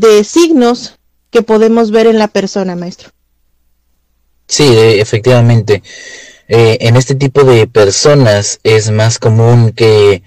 [0.00, 0.98] de signos
[1.30, 3.10] que podemos ver en la persona, maestro.
[4.46, 5.82] Sí, efectivamente.
[6.48, 10.22] Eh, en este tipo de personas es más común que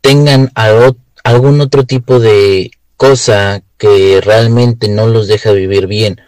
[0.00, 6.20] tengan algún otro tipo de cosa que realmente no los deja vivir bien.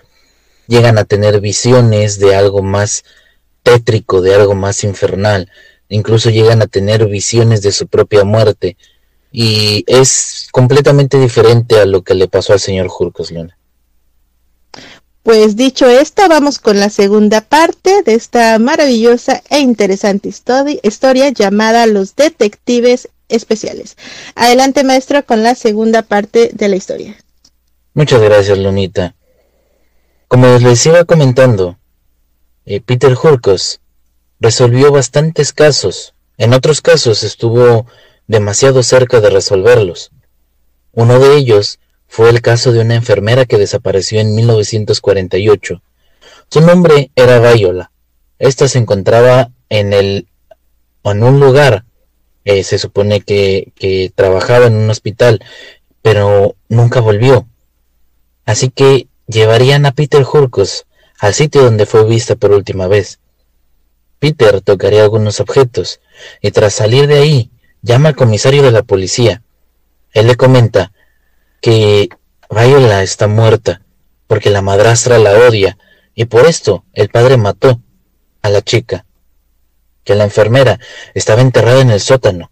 [0.66, 3.04] Llegan a tener visiones de algo más
[3.62, 5.50] tétrico, de algo más infernal.
[5.88, 8.76] Incluso llegan a tener visiones de su propia muerte
[9.32, 13.56] y es completamente diferente a lo que le pasó al señor Jurcos Luna.
[15.22, 20.30] Pues dicho esto, vamos con la segunda parte de esta maravillosa e interesante
[20.82, 23.96] historia llamada Los Detectives Especiales.
[24.34, 27.16] Adelante, maestro, con la segunda parte de la historia.
[27.92, 29.14] Muchas gracias, Lunita.
[30.26, 31.78] Como les iba comentando,
[32.64, 33.80] eh, Peter Jurcos
[34.40, 36.14] resolvió bastantes casos.
[36.38, 37.86] En otros casos estuvo
[38.30, 40.12] demasiado cerca de resolverlos.
[40.92, 45.82] Uno de ellos fue el caso de una enfermera que desapareció en 1948.
[46.48, 47.90] Su nombre era Viola.
[48.38, 50.28] Esta se encontraba en el
[51.02, 51.84] en un lugar,
[52.44, 55.44] eh, se supone que, que trabajaba en un hospital,
[56.00, 57.48] pero nunca volvió.
[58.44, 60.86] Así que llevarían a Peter Hurkos
[61.18, 63.18] al sitio donde fue vista por última vez.
[64.20, 66.00] Peter tocaría algunos objetos,
[66.40, 67.50] y tras salir de ahí,
[67.82, 69.42] llama al comisario de la policía.
[70.12, 70.92] Él le comenta
[71.60, 72.08] que
[72.50, 73.82] Viola está muerta
[74.26, 75.78] porque la madrastra la odia
[76.14, 77.80] y por esto el padre mató
[78.42, 79.04] a la chica,
[80.04, 80.78] que la enfermera
[81.14, 82.50] estaba enterrada en el sótano.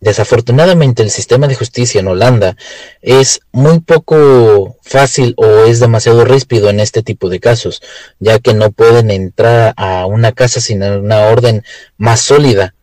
[0.00, 2.56] Desafortunadamente el sistema de justicia en Holanda
[3.02, 7.82] es muy poco fácil o es demasiado ríspido en este tipo de casos,
[8.20, 11.64] ya que no pueden entrar a una casa sin una orden
[11.96, 12.74] más sólida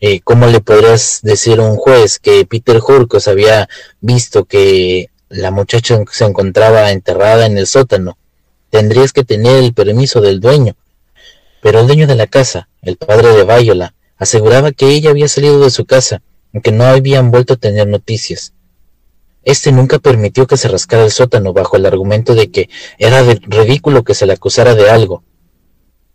[0.00, 3.68] eh, ¿cómo le podrías decir a un juez que Peter Hurkos había
[4.00, 8.18] visto que la muchacha se encontraba enterrada en el sótano?
[8.70, 10.76] Tendrías que tener el permiso del dueño.
[11.62, 15.60] Pero el dueño de la casa, el padre de Viola, aseguraba que ella había salido
[15.60, 18.52] de su casa, aunque no habían vuelto a tener noticias.
[19.44, 24.04] Este nunca permitió que se rascara el sótano bajo el argumento de que era ridículo
[24.04, 25.22] que se le acusara de algo,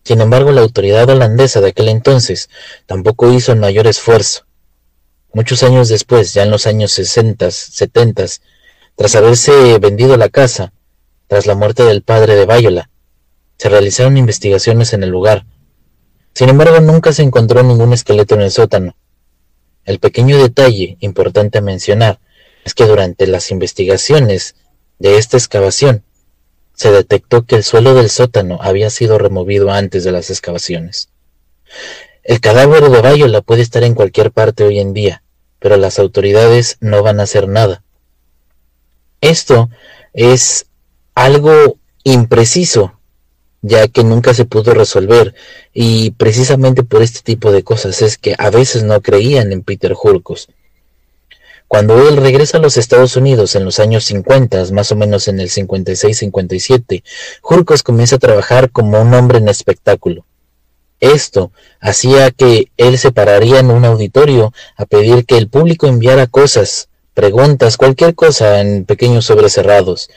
[0.03, 2.49] sin embargo, la autoridad holandesa de aquel entonces
[2.87, 4.45] tampoco hizo el mayor esfuerzo.
[5.33, 8.25] Muchos años después, ya en los años 60, 70,
[8.95, 10.73] tras haberse vendido la casa,
[11.27, 12.89] tras la muerte del padre de Viola,
[13.57, 15.45] se realizaron investigaciones en el lugar.
[16.33, 18.95] Sin embargo, nunca se encontró ningún esqueleto en el sótano.
[19.85, 22.19] El pequeño detalle importante a mencionar
[22.65, 24.55] es que durante las investigaciones
[24.99, 26.03] de esta excavación,
[26.81, 31.09] se detectó que el suelo del sótano había sido removido antes de las excavaciones.
[32.23, 35.21] El cadáver de Bayola puede estar en cualquier parte hoy en día,
[35.59, 37.83] pero las autoridades no van a hacer nada.
[39.21, 39.69] Esto
[40.13, 40.65] es
[41.13, 42.99] algo impreciso,
[43.61, 45.35] ya que nunca se pudo resolver,
[45.75, 49.93] y precisamente por este tipo de cosas es que a veces no creían en Peter
[49.93, 50.49] Hurkos.
[51.71, 55.39] Cuando él regresa a los Estados Unidos en los años 50, más o menos en
[55.39, 57.01] el 56-57,
[57.39, 60.25] Jurcos comienza a trabajar como un hombre en espectáculo.
[60.99, 66.27] Esto hacía que él se pararía en un auditorio a pedir que el público enviara
[66.27, 70.09] cosas, preguntas, cualquier cosa en pequeños sobres cerrados.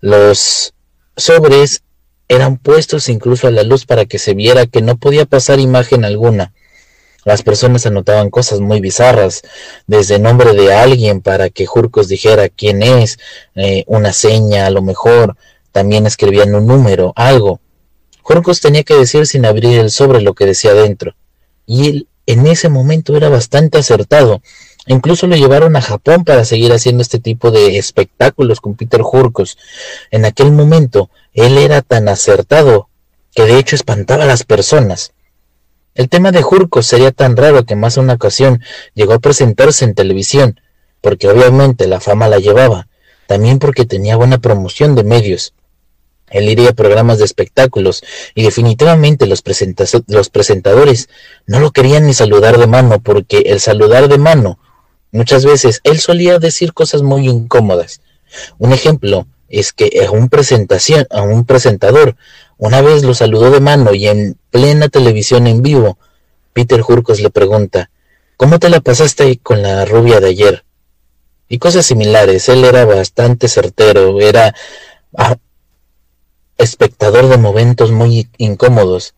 [0.00, 0.74] Los
[1.16, 1.84] sobres
[2.26, 6.04] eran puestos incluso a la luz para que se viera que no podía pasar imagen
[6.04, 6.52] alguna
[7.26, 9.42] las personas anotaban cosas muy bizarras,
[9.88, 13.18] desde nombre de alguien para que Jurcos dijera quién es,
[13.56, 15.36] eh, una seña a lo mejor,
[15.72, 17.60] también escribían un número, algo.
[18.22, 21.16] Jurcos tenía que decir sin abrir el sobre lo que decía dentro,
[21.66, 24.40] y él en ese momento era bastante acertado,
[24.88, 29.58] Incluso lo llevaron a Japón para seguir haciendo este tipo de espectáculos con Peter Hurkos.
[30.12, 32.88] En aquel momento, él era tan acertado
[33.34, 35.12] que de hecho espantaba a las personas.
[35.96, 39.94] El tema de Hurkos sería tan raro que más una ocasión llegó a presentarse en
[39.94, 40.60] televisión,
[41.00, 42.86] porque obviamente la fama la llevaba,
[43.26, 45.54] también porque tenía buena promoción de medios.
[46.28, 48.02] Él iría a programas de espectáculos
[48.34, 49.42] y definitivamente los,
[50.08, 51.08] los presentadores
[51.46, 54.58] no lo querían ni saludar de mano porque el saludar de mano
[55.12, 58.02] muchas veces él solía decir cosas muy incómodas.
[58.58, 62.16] Un ejemplo es que a un presentación a un presentador
[62.58, 65.98] una vez lo saludó de mano y en plena televisión en vivo
[66.52, 67.90] Peter Hurkos le pregunta
[68.36, 70.64] ¿Cómo te la pasaste con la rubia de ayer?
[71.48, 72.50] Y cosas similares.
[72.50, 74.54] Él era bastante certero, era
[75.16, 75.36] ah,
[76.58, 79.14] espectador de momentos muy incómodos.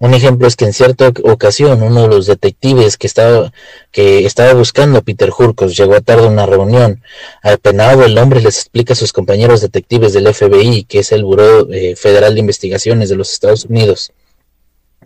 [0.00, 3.52] Un ejemplo es que en cierta ocasión uno de los detectives que estaba,
[3.90, 7.02] que estaba buscando a Peter Hurkos llegó tarde a una reunión.
[7.42, 11.68] Apenado el hombre les explica a sus compañeros detectives del FBI, que es el Buró
[11.72, 14.12] eh, Federal de Investigaciones de los Estados Unidos,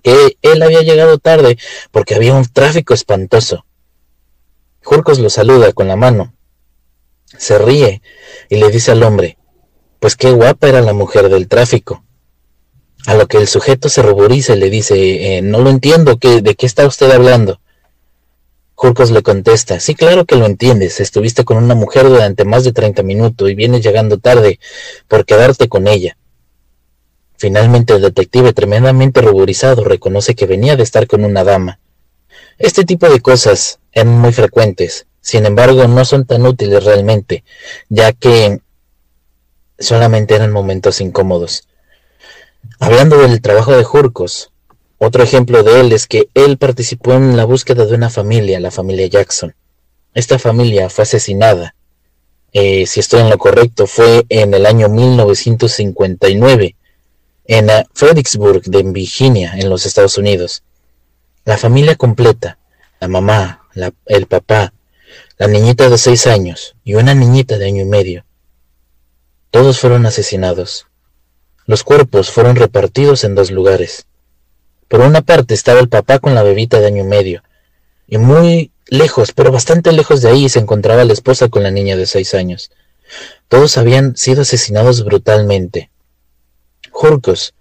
[0.02, 1.56] que él había llegado tarde
[1.90, 3.64] porque había un tráfico espantoso.
[4.84, 6.34] Hurkos lo saluda con la mano,
[7.38, 8.02] se ríe
[8.50, 9.38] y le dice al hombre,
[10.00, 12.04] pues qué guapa era la mujer del tráfico.
[13.06, 16.54] A lo que el sujeto se ruboriza y le dice, eh, no lo entiendo, ¿de
[16.54, 17.60] qué está usted hablando?
[18.74, 22.72] Jurcos le contesta, sí, claro que lo entiendes, estuviste con una mujer durante más de
[22.72, 24.58] 30 minutos y vienes llegando tarde
[25.08, 26.16] por quedarte con ella.
[27.36, 31.80] Finalmente el detective, tremendamente ruborizado, reconoce que venía de estar con una dama.
[32.58, 37.42] Este tipo de cosas eran muy frecuentes, sin embargo no son tan útiles realmente,
[37.88, 38.60] ya que
[39.78, 41.68] solamente eran momentos incómodos.
[42.80, 44.52] Hablando del trabajo de Jurcos,
[44.98, 48.70] otro ejemplo de él es que él participó en la búsqueda de una familia, la
[48.70, 49.54] familia Jackson.
[50.14, 51.74] Esta familia fue asesinada.
[52.52, 56.76] Eh, si estoy en lo correcto, fue en el año 1959
[57.46, 60.62] en eh, Fredericksburg, de Virginia, en los Estados Unidos.
[61.44, 62.58] La familia completa,
[63.00, 63.66] la mamá,
[64.06, 64.72] el papá,
[65.38, 68.24] la niñita de seis años y una niñita de año y medio,
[69.50, 70.86] todos fueron asesinados.
[71.66, 74.06] Los cuerpos fueron repartidos en dos lugares.
[74.88, 77.42] Por una parte estaba el papá con la bebita de año y medio,
[78.08, 81.96] y muy lejos, pero bastante lejos de ahí, se encontraba la esposa con la niña
[81.96, 82.70] de seis años.
[83.48, 85.90] Todos habían sido asesinados brutalmente.
[86.90, 87.54] Jurcos,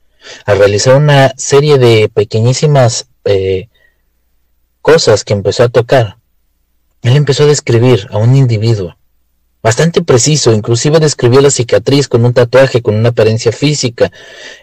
[0.45, 3.70] al realizar una serie de pequeñísimas eh,
[4.82, 6.18] cosas que empezó a tocar,
[7.04, 8.97] él empezó a describir a un individuo
[9.64, 14.12] bastante preciso, inclusive describió la cicatriz con un tatuaje, con una apariencia física.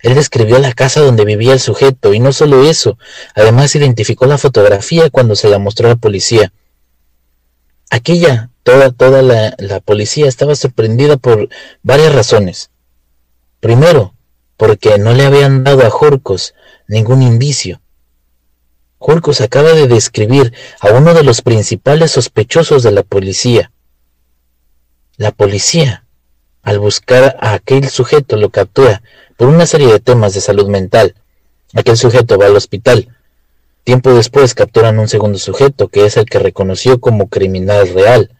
[0.03, 2.99] Él describió la casa donde vivía el sujeto, y no solo eso,
[3.35, 6.53] además identificó la fotografía cuando se la mostró a la policía.
[7.91, 11.49] Aquella, toda, toda la, la policía estaba sorprendida por
[11.83, 12.71] varias razones.
[13.61, 14.15] Primero,
[14.57, 16.55] porque no le habían dado a Jorcos
[16.89, 17.81] ningún indicio.
[18.99, 23.71] Jorcos acaba de describir a uno de los principales sospechosos de la policía,
[25.19, 26.05] la policía,
[26.63, 29.03] al buscar a aquel sujeto, lo captura
[29.37, 31.15] por una serie de temas de salud mental.
[31.75, 33.15] Aquel sujeto va al hospital.
[33.85, 38.31] Tiempo después capturan un segundo sujeto, que es el que reconoció como criminal real.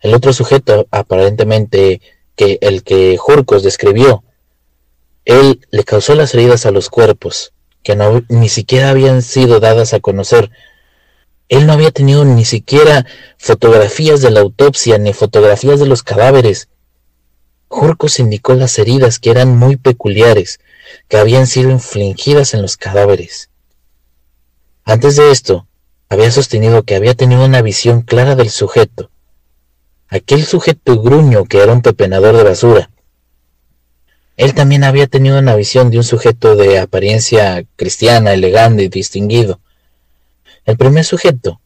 [0.00, 2.00] El otro sujeto, aparentemente
[2.34, 4.24] que el que Jurcos describió,
[5.26, 7.94] él le causó las heridas a los cuerpos, que
[8.28, 10.50] ni siquiera habían sido dadas a conocer
[11.50, 13.04] él no había tenido ni siquiera
[13.36, 16.68] fotografías de la autopsia ni fotografías de los cadáveres.
[17.66, 20.60] Jorcos indicó las heridas que eran muy peculiares,
[21.08, 23.50] que habían sido infligidas en los cadáveres.
[24.84, 25.66] Antes de esto,
[26.08, 29.10] había sostenido que había tenido una visión clara del sujeto,
[30.08, 32.90] aquel sujeto gruño que era un pepenador de basura.
[34.36, 39.58] Él también había tenido una visión de un sujeto de apariencia cristiana, elegante y distinguido,
[40.64, 41.60] el primer sujeto,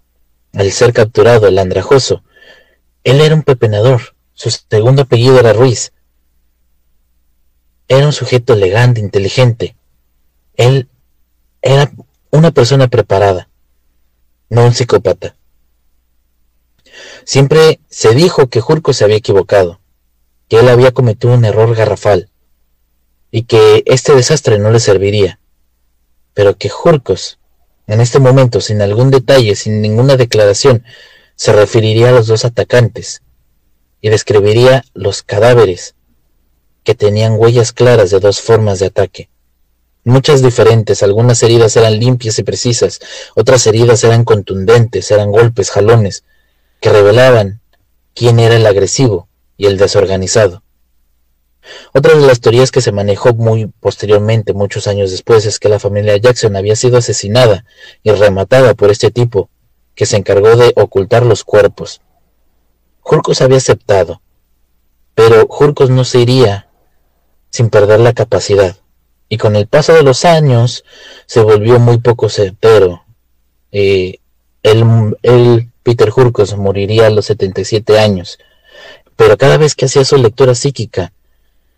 [0.52, 2.22] al ser capturado, el andrajoso,
[3.02, 5.92] él era un pepenador, su segundo apellido era Ruiz.
[7.86, 9.76] Era un sujeto elegante, inteligente.
[10.56, 10.88] Él
[11.60, 11.92] era
[12.30, 13.48] una persona preparada,
[14.48, 15.36] no un psicópata.
[17.24, 19.80] Siempre se dijo que Jurco se había equivocado,
[20.48, 22.30] que él había cometido un error garrafal
[23.30, 25.40] y que este desastre no le serviría,
[26.32, 27.38] pero que Jurcos
[27.86, 30.84] en este momento, sin algún detalle, sin ninguna declaración,
[31.36, 33.22] se referiría a los dos atacantes
[34.00, 35.94] y describiría los cadáveres
[36.82, 39.28] que tenían huellas claras de dos formas de ataque.
[40.04, 43.00] Muchas diferentes, algunas heridas eran limpias y precisas,
[43.34, 46.24] otras heridas eran contundentes, eran golpes, jalones.
[46.80, 47.62] que revelaban
[48.14, 49.26] quién era el agresivo
[49.56, 50.62] y el desorganizado.
[51.92, 55.78] Otra de las teorías que se manejó muy posteriormente, muchos años después, es que la
[55.78, 57.64] familia Jackson había sido asesinada
[58.02, 59.48] y rematada por este tipo,
[59.94, 62.00] que se encargó de ocultar los cuerpos.
[63.00, 64.22] Jurcos había aceptado,
[65.14, 66.68] pero Jurcos no se iría
[67.50, 68.76] sin perder la capacidad,
[69.28, 70.84] y con el paso de los años
[71.26, 73.04] se volvió muy poco certero.
[73.70, 74.18] Eh,
[74.62, 78.38] él, Peter Jurcos, moriría a los 77 años,
[79.16, 81.12] pero cada vez que hacía su lectura psíquica,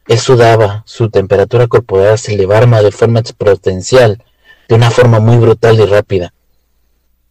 [0.09, 4.23] él sudaba, su temperatura corporal se elevaba de forma exponencial,
[4.69, 6.33] de una forma muy brutal y rápida.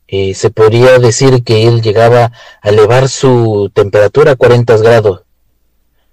[0.08, 5.22] Eh, se podría decir que él llegaba a elevar su temperatura a 40 grados.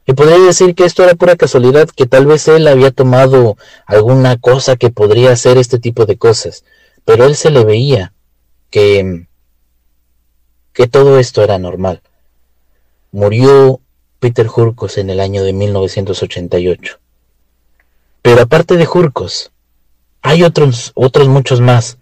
[0.06, 3.56] Y podría decir que esto era pura casualidad, que tal vez él había tomado
[3.86, 6.64] alguna cosa que podría hacer este tipo de cosas,
[7.04, 8.12] pero él se le veía
[8.70, 9.26] que,
[10.72, 12.02] que todo esto era normal.
[13.12, 13.80] Murió
[14.22, 17.00] Peter Jurkos en el año de 1988.
[18.22, 19.50] Pero aparte de Jurkos,
[20.22, 21.98] hay otros, otros muchos más.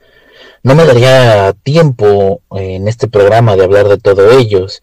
[0.62, 4.83] No me daría tiempo en este programa de hablar de todos ellos,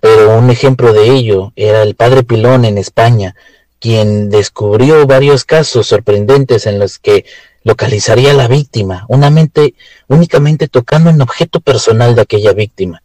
[0.00, 3.36] pero un ejemplo de ello era el padre Pilón en España,
[3.78, 7.24] quien descubrió varios casos sorprendentes en los que
[7.62, 9.74] localizaría a la víctima, una mente
[10.08, 13.01] únicamente tocando un objeto personal de aquella víctima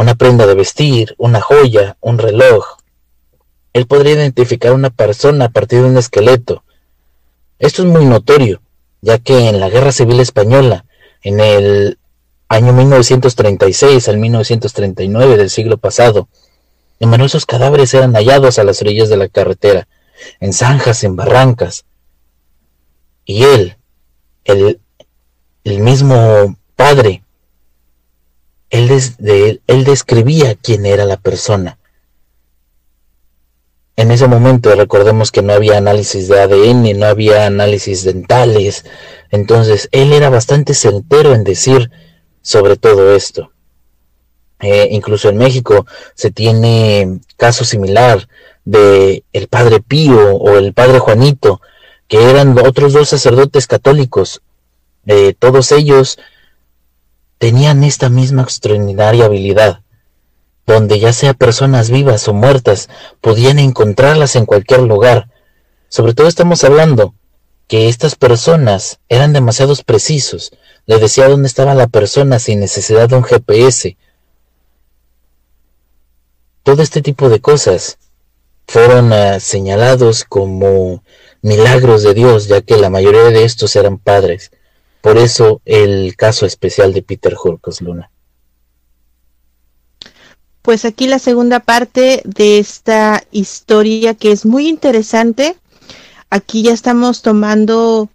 [0.00, 2.78] una prenda de vestir, una joya, un reloj.
[3.74, 6.64] Él podría identificar a una persona a partir de un esqueleto.
[7.58, 8.62] Esto es muy notorio,
[9.02, 10.86] ya que en la Guerra Civil Española,
[11.22, 11.98] en el
[12.48, 16.28] año 1936 al 1939 del siglo pasado,
[16.98, 19.86] numerosos cadáveres eran hallados a las orillas de la carretera,
[20.40, 21.84] en zanjas, en barrancas.
[23.26, 23.76] Y él,
[24.44, 24.80] el,
[25.64, 27.22] el mismo padre,
[29.24, 31.78] él, describía quién era la persona.
[33.96, 38.84] En ese momento recordemos que no había análisis de ADN, no había análisis dentales,
[39.30, 41.90] entonces él era bastante certero en decir
[42.42, 43.52] sobre todo esto.
[44.60, 48.28] Eh, incluso en México se tiene caso similar
[48.64, 51.60] de el padre Pío o el padre Juanito,
[52.08, 54.42] que eran otros dos sacerdotes católicos.
[55.06, 56.18] Eh, todos ellos
[57.40, 59.80] tenían esta misma extraordinaria habilidad,
[60.66, 62.90] donde ya sea personas vivas o muertas,
[63.22, 65.30] podían encontrarlas en cualquier lugar.
[65.88, 67.14] Sobre todo estamos hablando
[67.66, 70.52] que estas personas eran demasiado precisos,
[70.84, 73.96] le decía dónde estaba la persona sin necesidad de un GPS.
[76.62, 77.96] Todo este tipo de cosas
[78.66, 81.02] fueron ah, señalados como
[81.40, 84.50] milagros de Dios, ya que la mayoría de estos eran padres.
[85.00, 88.10] Por eso el caso especial de Peter Hurkos Luna.
[90.62, 95.56] Pues aquí la segunda parte de esta historia que es muy interesante.
[96.28, 98.10] Aquí ya estamos tomando,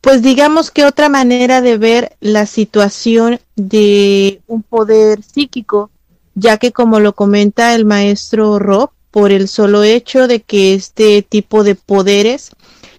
[0.00, 5.90] pues digamos que otra manera de ver la situación de un poder psíquico,
[6.34, 11.22] ya que como lo comenta el maestro Rob, por el solo hecho de que este
[11.22, 12.50] tipo de poderes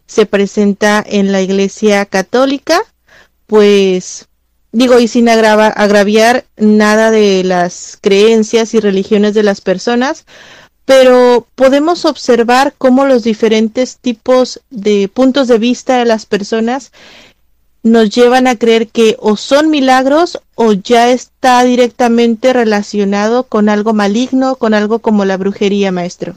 [0.06, 2.82] se presenta en la Iglesia Católica,
[3.47, 4.28] pues
[4.72, 10.26] digo, y sin agraviar nada de las creencias y religiones de las personas,
[10.84, 16.91] pero podemos observar cómo los diferentes tipos de puntos de vista de las personas
[17.84, 23.93] nos llevan a creer que o son milagros o ya está directamente relacionado con algo
[23.93, 26.36] maligno, con algo como la brujería, maestro.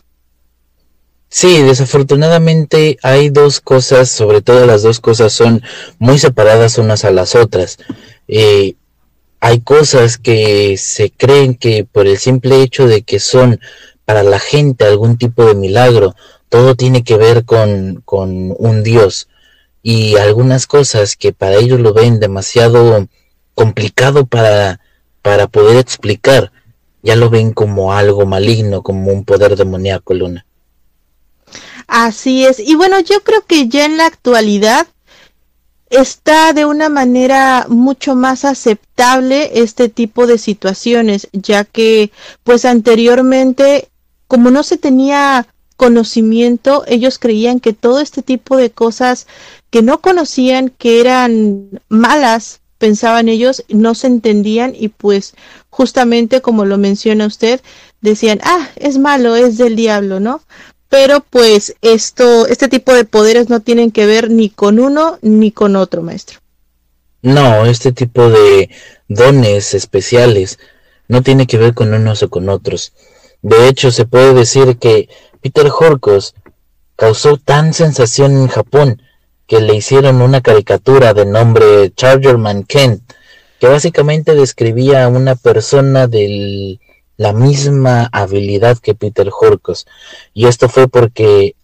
[1.31, 5.63] Sí, desafortunadamente hay dos cosas, sobre todo las dos cosas son
[5.99, 7.79] muy separadas unas a las otras.
[8.29, 8.77] Eh,
[9.41, 13.61] hay cosas que se creen que por el simple hecho de que son
[14.07, 16.15] para la gente algún tipo de milagro,
[16.49, 19.29] todo tiene que ver con, con un Dios.
[19.83, 23.07] Y algunas cosas que para ellos lo ven demasiado
[23.55, 24.81] complicado para,
[25.21, 26.53] para poder explicar,
[27.03, 30.47] ya lo ven como algo maligno, como un poder demoníaco, Luna.
[31.89, 32.61] Así es.
[32.61, 34.87] Y bueno, yo creo que ya en la actualidad
[35.91, 42.13] está de una manera mucho más aceptable este tipo de situaciones, ya que
[42.45, 43.89] pues anteriormente
[44.29, 49.27] como no se tenía conocimiento, ellos creían que todo este tipo de cosas
[49.71, 55.35] que no conocían, que eran malas, pensaban ellos, no se entendían y pues
[55.71, 57.63] justamente como lo menciona usted,
[58.03, 60.43] decían, ah, es malo, es del diablo, ¿no?
[60.89, 65.53] Pero pues esto, este tipo de poderes no tienen que ver ni con uno ni
[65.53, 66.39] con otro, maestro.
[67.23, 68.71] No, este tipo de
[69.09, 70.59] dones especiales
[71.09, 72.93] no tiene que ver con unos o con otros.
[73.43, 75.09] De hecho, se puede decir que
[75.41, 76.35] Peter Horkos
[76.97, 79.03] causó tan sensación en Japón
[79.47, 83.03] que le hicieron una caricatura de nombre Chargerman Kent,
[83.59, 86.79] que básicamente describía a una persona de
[87.19, 89.87] la misma habilidad que Peter Horkos.
[90.33, 91.55] Y esto fue porque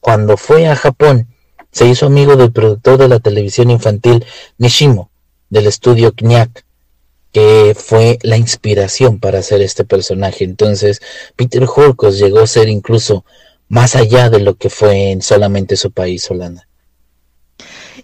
[0.00, 1.28] cuando fue a Japón
[1.70, 4.24] se hizo amigo del productor de la televisión infantil
[4.58, 5.10] Nishimo,
[5.50, 6.64] del estudio Kniak,
[7.30, 10.44] que fue la inspiración para hacer este personaje.
[10.44, 11.02] Entonces,
[11.36, 13.26] Peter Horkos llegó a ser incluso
[13.68, 16.66] más allá de lo que fue en solamente su país, Holanda.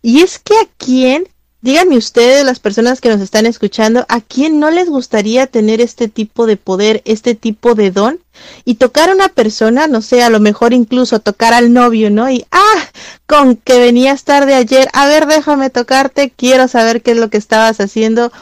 [0.02, 1.26] Y es que a quién,
[1.62, 6.08] díganme ustedes, las personas que nos están escuchando, a quién no les gustaría tener este
[6.08, 8.20] tipo de poder, este tipo de don
[8.64, 12.28] y tocar a una persona, no sé, a lo mejor incluso tocar al novio, ¿no?
[12.30, 12.88] Y, ah,
[13.26, 17.38] con que venías tarde ayer, a ver, déjame tocarte, quiero saber qué es lo que
[17.38, 18.32] estabas haciendo.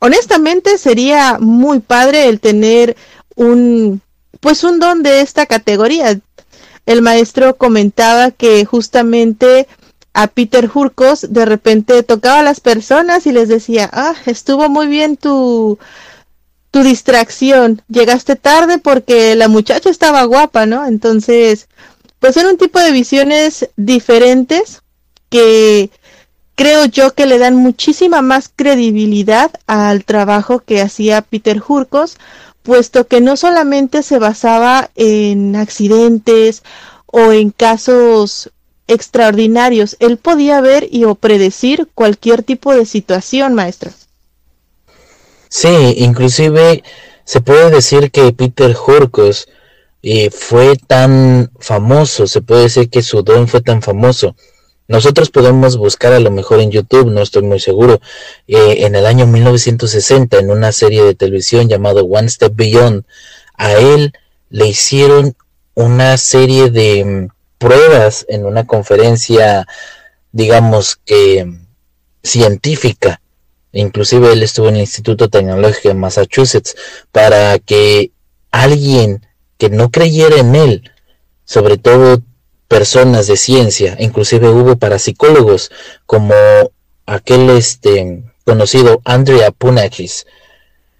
[0.00, 2.96] Honestamente, sería muy padre el tener
[3.36, 4.02] un,
[4.40, 6.20] pues un don de esta categoría
[6.86, 9.66] el maestro comentaba que justamente
[10.16, 14.86] a Peter Hurkos de repente tocaba a las personas y les decía, ah, estuvo muy
[14.86, 15.78] bien tu,
[16.70, 20.86] tu distracción, llegaste tarde porque la muchacha estaba guapa, ¿no?
[20.86, 21.68] Entonces,
[22.18, 24.80] pues eran un tipo de visiones diferentes
[25.28, 25.90] que
[26.54, 32.16] creo yo que le dan muchísima más credibilidad al trabajo que hacía Peter Hurkos,
[32.62, 36.62] puesto que no solamente se basaba en accidentes
[37.04, 38.50] o en casos
[38.88, 43.92] extraordinarios, él podía ver y o predecir cualquier tipo de situación, maestra.
[45.48, 46.82] Sí, inclusive
[47.24, 49.48] se puede decir que Peter Hurkos
[50.02, 54.36] eh, fue tan famoso, se puede decir que su don fue tan famoso.
[54.88, 58.00] Nosotros podemos buscar a lo mejor en YouTube, no estoy muy seguro,
[58.46, 63.04] eh, en el año 1960, en una serie de televisión llamado One Step Beyond,
[63.54, 64.12] a él
[64.50, 65.34] le hicieron
[65.74, 69.66] una serie de mm, pruebas en una conferencia,
[70.32, 71.46] digamos que
[72.22, 73.20] científica.
[73.72, 76.74] Inclusive él estuvo en el Instituto Tecnológico de Massachusetts
[77.12, 78.12] para que
[78.50, 79.26] alguien
[79.58, 80.90] que no creyera en él,
[81.44, 82.22] sobre todo
[82.68, 85.70] personas de ciencia, inclusive hubo parapsicólogos
[86.04, 86.34] como
[87.06, 90.26] aquel este conocido Andrea Punakis,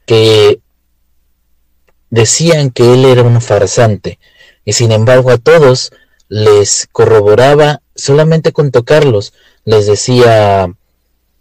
[0.05, 0.61] que
[2.11, 4.19] decían que él era un farsante,
[4.65, 5.93] y sin embargo a todos
[6.29, 9.33] les corroboraba solamente con tocarlos,
[9.65, 10.69] les decía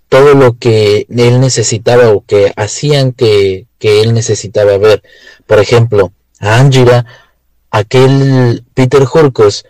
[0.10, 5.04] todo lo que él necesitaba o que hacían que, que él necesitaba ver.
[5.46, 7.06] Por ejemplo, a Angira,
[7.72, 9.66] aquel Peter Hurkos,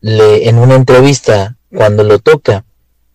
[0.00, 2.64] le, en una entrevista, cuando lo toca,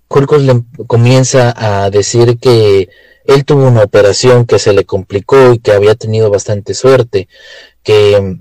[0.09, 2.89] Hurkos le comienza a decir que
[3.25, 7.27] él tuvo una operación que se le complicó y que había tenido bastante suerte,
[7.83, 8.39] que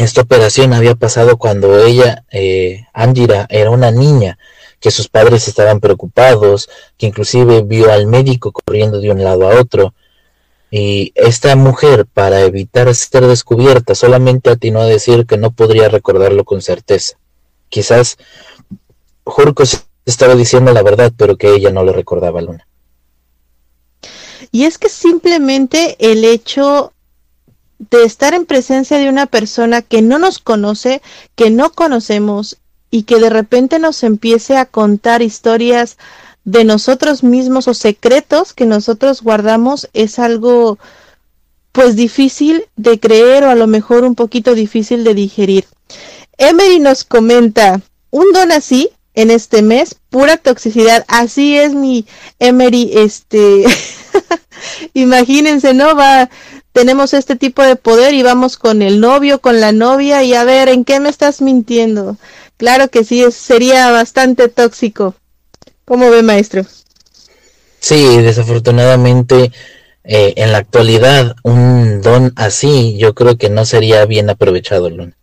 [0.00, 4.38] esta operación había pasado cuando ella, eh, Angira, era una niña,
[4.80, 9.60] que sus padres estaban preocupados, que inclusive vio al médico corriendo de un lado a
[9.60, 9.92] otro.
[10.70, 16.44] Y esta mujer, para evitar ser descubierta, solamente atinó a decir que no podría recordarlo
[16.44, 17.18] con certeza.
[17.68, 18.16] Quizás
[19.24, 22.66] Jurkos estaba diciendo la verdad, pero que ella no lo recordaba, Luna.
[24.50, 26.94] Y es que simplemente el hecho
[27.80, 31.00] de estar en presencia de una persona que no nos conoce,
[31.34, 32.58] que no conocemos
[32.90, 35.96] y que de repente nos empiece a contar historias
[36.44, 40.78] de nosotros mismos o secretos que nosotros guardamos es algo
[41.72, 45.64] pues difícil de creer o a lo mejor un poquito difícil de digerir.
[46.36, 51.04] Emery nos comenta, un don así en este mes, pura toxicidad.
[51.08, 52.06] Así es mi
[52.38, 53.64] Emery, este,
[54.94, 55.94] imagínense, ¿no?
[55.94, 56.28] Va,
[56.72, 60.44] tenemos este tipo de poder y vamos con el novio, con la novia y a
[60.44, 62.16] ver, ¿en qué me estás mintiendo?
[62.56, 65.14] Claro que sí, sería bastante tóxico.
[65.84, 66.64] ¿Cómo ve, maestro?
[67.80, 69.50] Sí, desafortunadamente
[70.04, 75.16] eh, en la actualidad un don así yo creo que no sería bien aprovechado, Luna.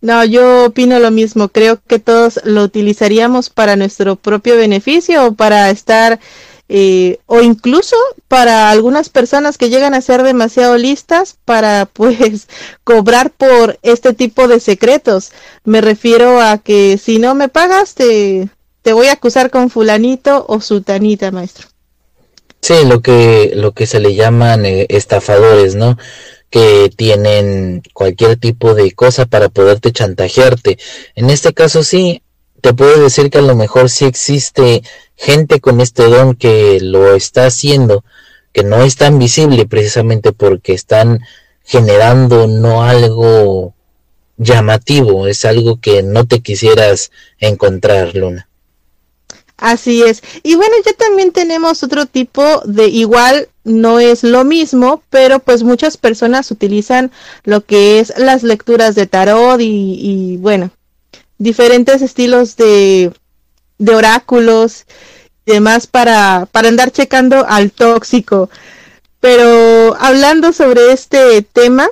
[0.00, 1.48] No, yo opino lo mismo.
[1.48, 6.20] Creo que todos lo utilizaríamos para nuestro propio beneficio o para estar
[6.68, 7.96] eh, o incluso
[8.26, 12.48] para algunas personas que llegan a ser demasiado listas para pues
[12.84, 15.32] cobrar por este tipo de secretos.
[15.64, 18.48] Me refiero a que si no me pagas te,
[18.82, 21.68] te voy a acusar con fulanito o sutanita, maestro.
[22.60, 25.98] Sí, lo que, lo que se le llaman eh, estafadores, ¿no?
[26.54, 30.78] que tienen cualquier tipo de cosa para poderte chantajearte.
[31.16, 32.22] En este caso sí,
[32.64, 34.82] te puedo decir que a lo mejor sí existe
[35.16, 38.06] gente con este don que lo está haciendo,
[38.54, 41.20] que no es tan visible precisamente porque están
[41.62, 43.74] generando no algo
[44.38, 48.48] llamativo, es algo que no te quisieras encontrar, Luna.
[49.58, 50.22] Así es.
[50.42, 55.64] Y bueno, ya también tenemos otro tipo de igual, no es lo mismo, pero pues
[55.64, 57.12] muchas personas utilizan
[57.42, 60.70] lo que es las lecturas de tarot y, y bueno,
[61.44, 63.12] diferentes estilos de,
[63.78, 64.86] de oráculos
[65.46, 68.50] y demás para, para andar checando al tóxico.
[69.20, 71.86] Pero hablando sobre este tema,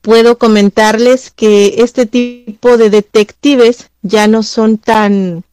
[0.00, 5.44] puedo comentarles que este tipo de detectives ya no son tan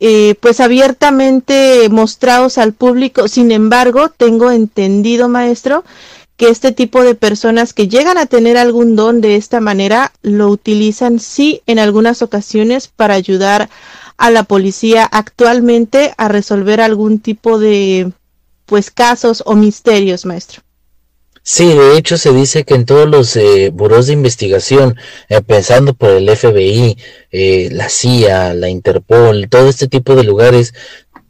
[0.00, 3.28] eh, pues abiertamente mostrados al público.
[3.28, 5.84] Sin embargo, tengo entendido, maestro,
[6.36, 10.48] que este tipo de personas que llegan a tener algún don de esta manera lo
[10.48, 13.68] utilizan sí en algunas ocasiones para ayudar
[14.16, 18.12] a la policía actualmente a resolver algún tipo de
[18.66, 20.62] pues casos o misterios, maestro.
[21.46, 24.96] Sí, de hecho se dice que en todos los eh, buros de investigación,
[25.28, 26.96] empezando por el FBI,
[27.32, 30.72] eh, la CIA, la Interpol, todo este tipo de lugares,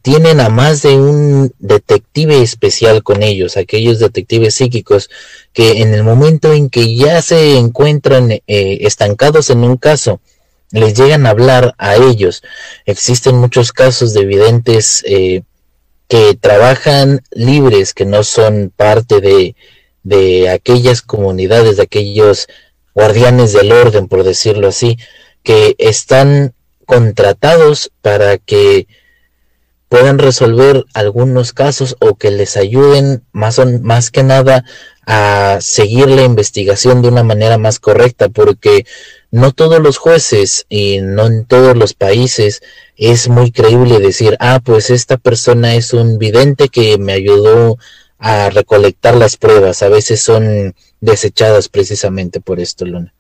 [0.05, 5.11] tienen a más de un detective especial con ellos, aquellos detectives psíquicos
[5.53, 10.21] que en el momento en que ya se encuentran eh, estancados en un caso,
[10.71, 12.43] les llegan a hablar a ellos.
[12.87, 15.03] Existen muchos casos de videntes
[16.09, 19.57] que trabajan libres, que no son parte de
[20.05, 22.47] de aquellas comunidades, de aquellos
[22.95, 24.99] guardianes del orden, por decirlo así,
[25.43, 26.55] que están
[26.87, 28.87] contratados para que
[29.89, 34.64] puedan resolver algunos casos o que les ayuden más, más que nada
[35.07, 38.87] a seguir la investigación de una manera más correcta, porque
[39.30, 42.62] no todos los jueces y no en todos los países
[42.97, 47.78] es muy creíble decir, ah, pues esta persona es un vidente que me ayudó
[48.18, 49.82] a recolectar las pruebas.
[49.82, 53.12] A veces son desechadas precisamente por esto, Luna.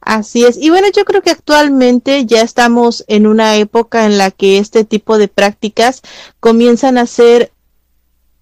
[0.00, 0.56] Así es.
[0.56, 4.84] Y bueno, yo creo que actualmente ya estamos en una época en la que este
[4.84, 6.02] tipo de prácticas
[6.40, 7.52] comienzan a ser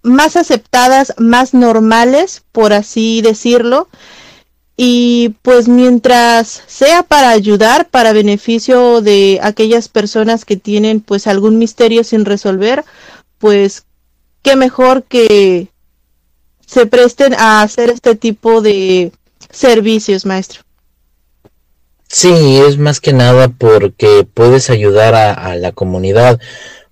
[0.02, 3.88] más aceptadas, más normales, por así decirlo.
[4.76, 11.58] Y pues mientras sea para ayudar, para beneficio de aquellas personas que tienen pues algún
[11.58, 12.84] misterio sin resolver,
[13.38, 13.84] pues
[14.42, 15.68] qué mejor que
[16.64, 19.12] se presten a hacer este tipo de
[19.50, 20.62] servicios, maestro.
[22.12, 26.40] Sí, es más que nada porque puedes ayudar a, la comunidad,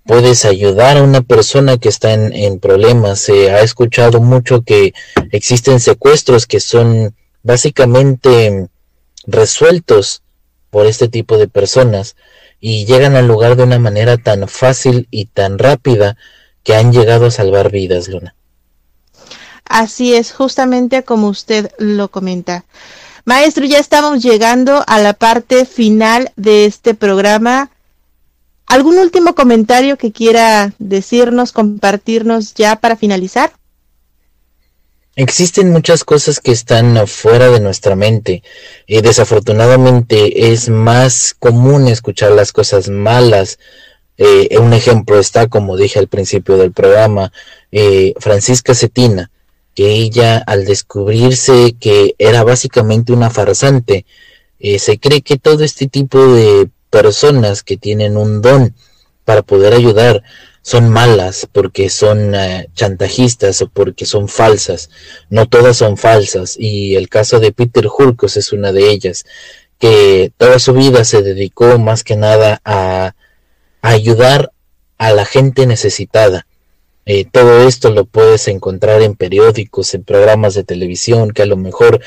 [0.04, 3.18] puedes ayudar a una persona que está en, problemas.
[3.18, 4.94] Se ha escuchado mucho que
[5.32, 8.68] existen secuestros que son básicamente
[9.26, 10.22] resueltos
[10.70, 12.14] por este tipo de personas
[12.60, 16.16] y llegan al lugar de una manera tan fácil y tan rápida
[16.62, 18.36] que han llegado a salvar vidas, Luna.
[19.64, 22.64] Así es, justamente como usted lo comenta.
[23.28, 27.70] Maestro, ya estamos llegando a la parte final de este programa.
[28.64, 33.52] ¿Algún último comentario que quiera decirnos, compartirnos ya para finalizar?
[35.14, 38.42] Existen muchas cosas que están fuera de nuestra mente.
[38.86, 43.58] y desafortunadamente es más común escuchar las cosas malas
[44.16, 47.30] eh, un ejemplo está, como dije al principio del programa,
[47.72, 49.30] eh, Francisca Cetina,
[49.78, 54.06] que ella al descubrirse que era básicamente una farsante,
[54.58, 58.74] eh, se cree que todo este tipo de personas que tienen un don
[59.24, 60.24] para poder ayudar
[60.62, 62.34] son malas porque son
[62.74, 64.90] chantajistas o porque son falsas.
[65.30, 69.26] No todas son falsas y el caso de Peter Hulkos es una de ellas,
[69.78, 73.14] que toda su vida se dedicó más que nada a
[73.82, 74.50] ayudar
[74.98, 76.47] a la gente necesitada.
[77.10, 81.56] Eh, todo esto lo puedes encontrar en periódicos, en programas de televisión, que a lo
[81.56, 82.02] mejor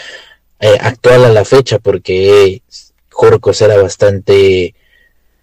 [0.60, 2.62] eh, actual a la fecha, porque
[3.10, 4.76] Jorcos era bastante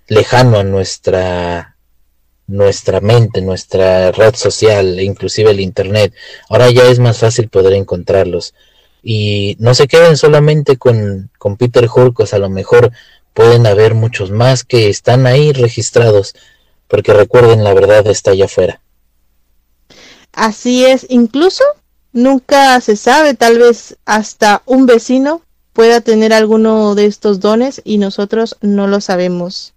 [0.06, 1.76] lejano a nuestra
[2.46, 6.14] nuestra mente, nuestra red social, e inclusive el internet.
[6.48, 8.54] Ahora ya es más fácil poder encontrarlos.
[9.02, 12.92] Y no se queden solamente con, con Peter Jorcos, a lo mejor
[13.34, 16.34] pueden haber muchos más que están ahí registrados,
[16.86, 18.80] porque recuerden, la verdad está allá afuera.
[20.39, 21.64] Así es, incluso
[22.12, 27.99] nunca se sabe, tal vez hasta un vecino pueda tener alguno de estos dones y
[27.99, 29.74] nosotros no lo sabemos.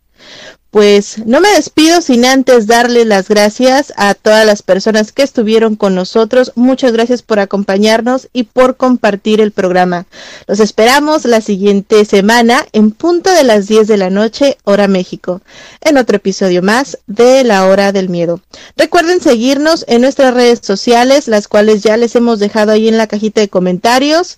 [0.72, 5.76] Pues no me despido sin antes darle las gracias a todas las personas que estuvieron
[5.76, 6.54] con nosotros.
[6.56, 10.06] Muchas gracias por acompañarnos y por compartir el programa.
[10.48, 15.42] Los esperamos la siguiente semana en punto de las 10 de la noche, hora México,
[15.82, 18.40] en otro episodio más de La Hora del Miedo.
[18.78, 23.08] Recuerden seguirnos en nuestras redes sociales, las cuales ya les hemos dejado ahí en la
[23.08, 24.38] cajita de comentarios.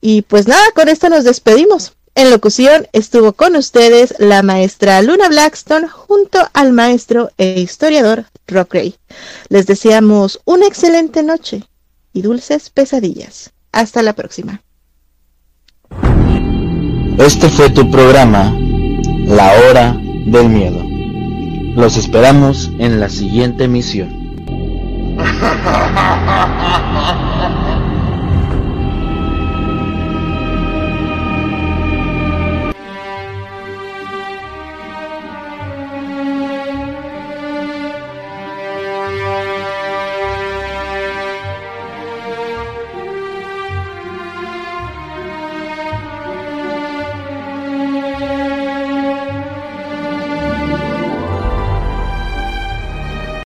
[0.00, 1.92] Y pues nada, con esto nos despedimos.
[2.18, 8.74] En locución estuvo con ustedes la maestra Luna Blackstone junto al maestro e historiador Rock
[8.74, 8.96] Ray.
[9.50, 11.62] Les deseamos una excelente noche
[12.12, 13.52] y dulces pesadillas.
[13.70, 14.62] Hasta la próxima.
[17.18, 18.52] Este fue tu programa,
[19.24, 19.96] La Hora
[20.26, 20.82] del Miedo.
[21.80, 24.08] Los esperamos en la siguiente emisión.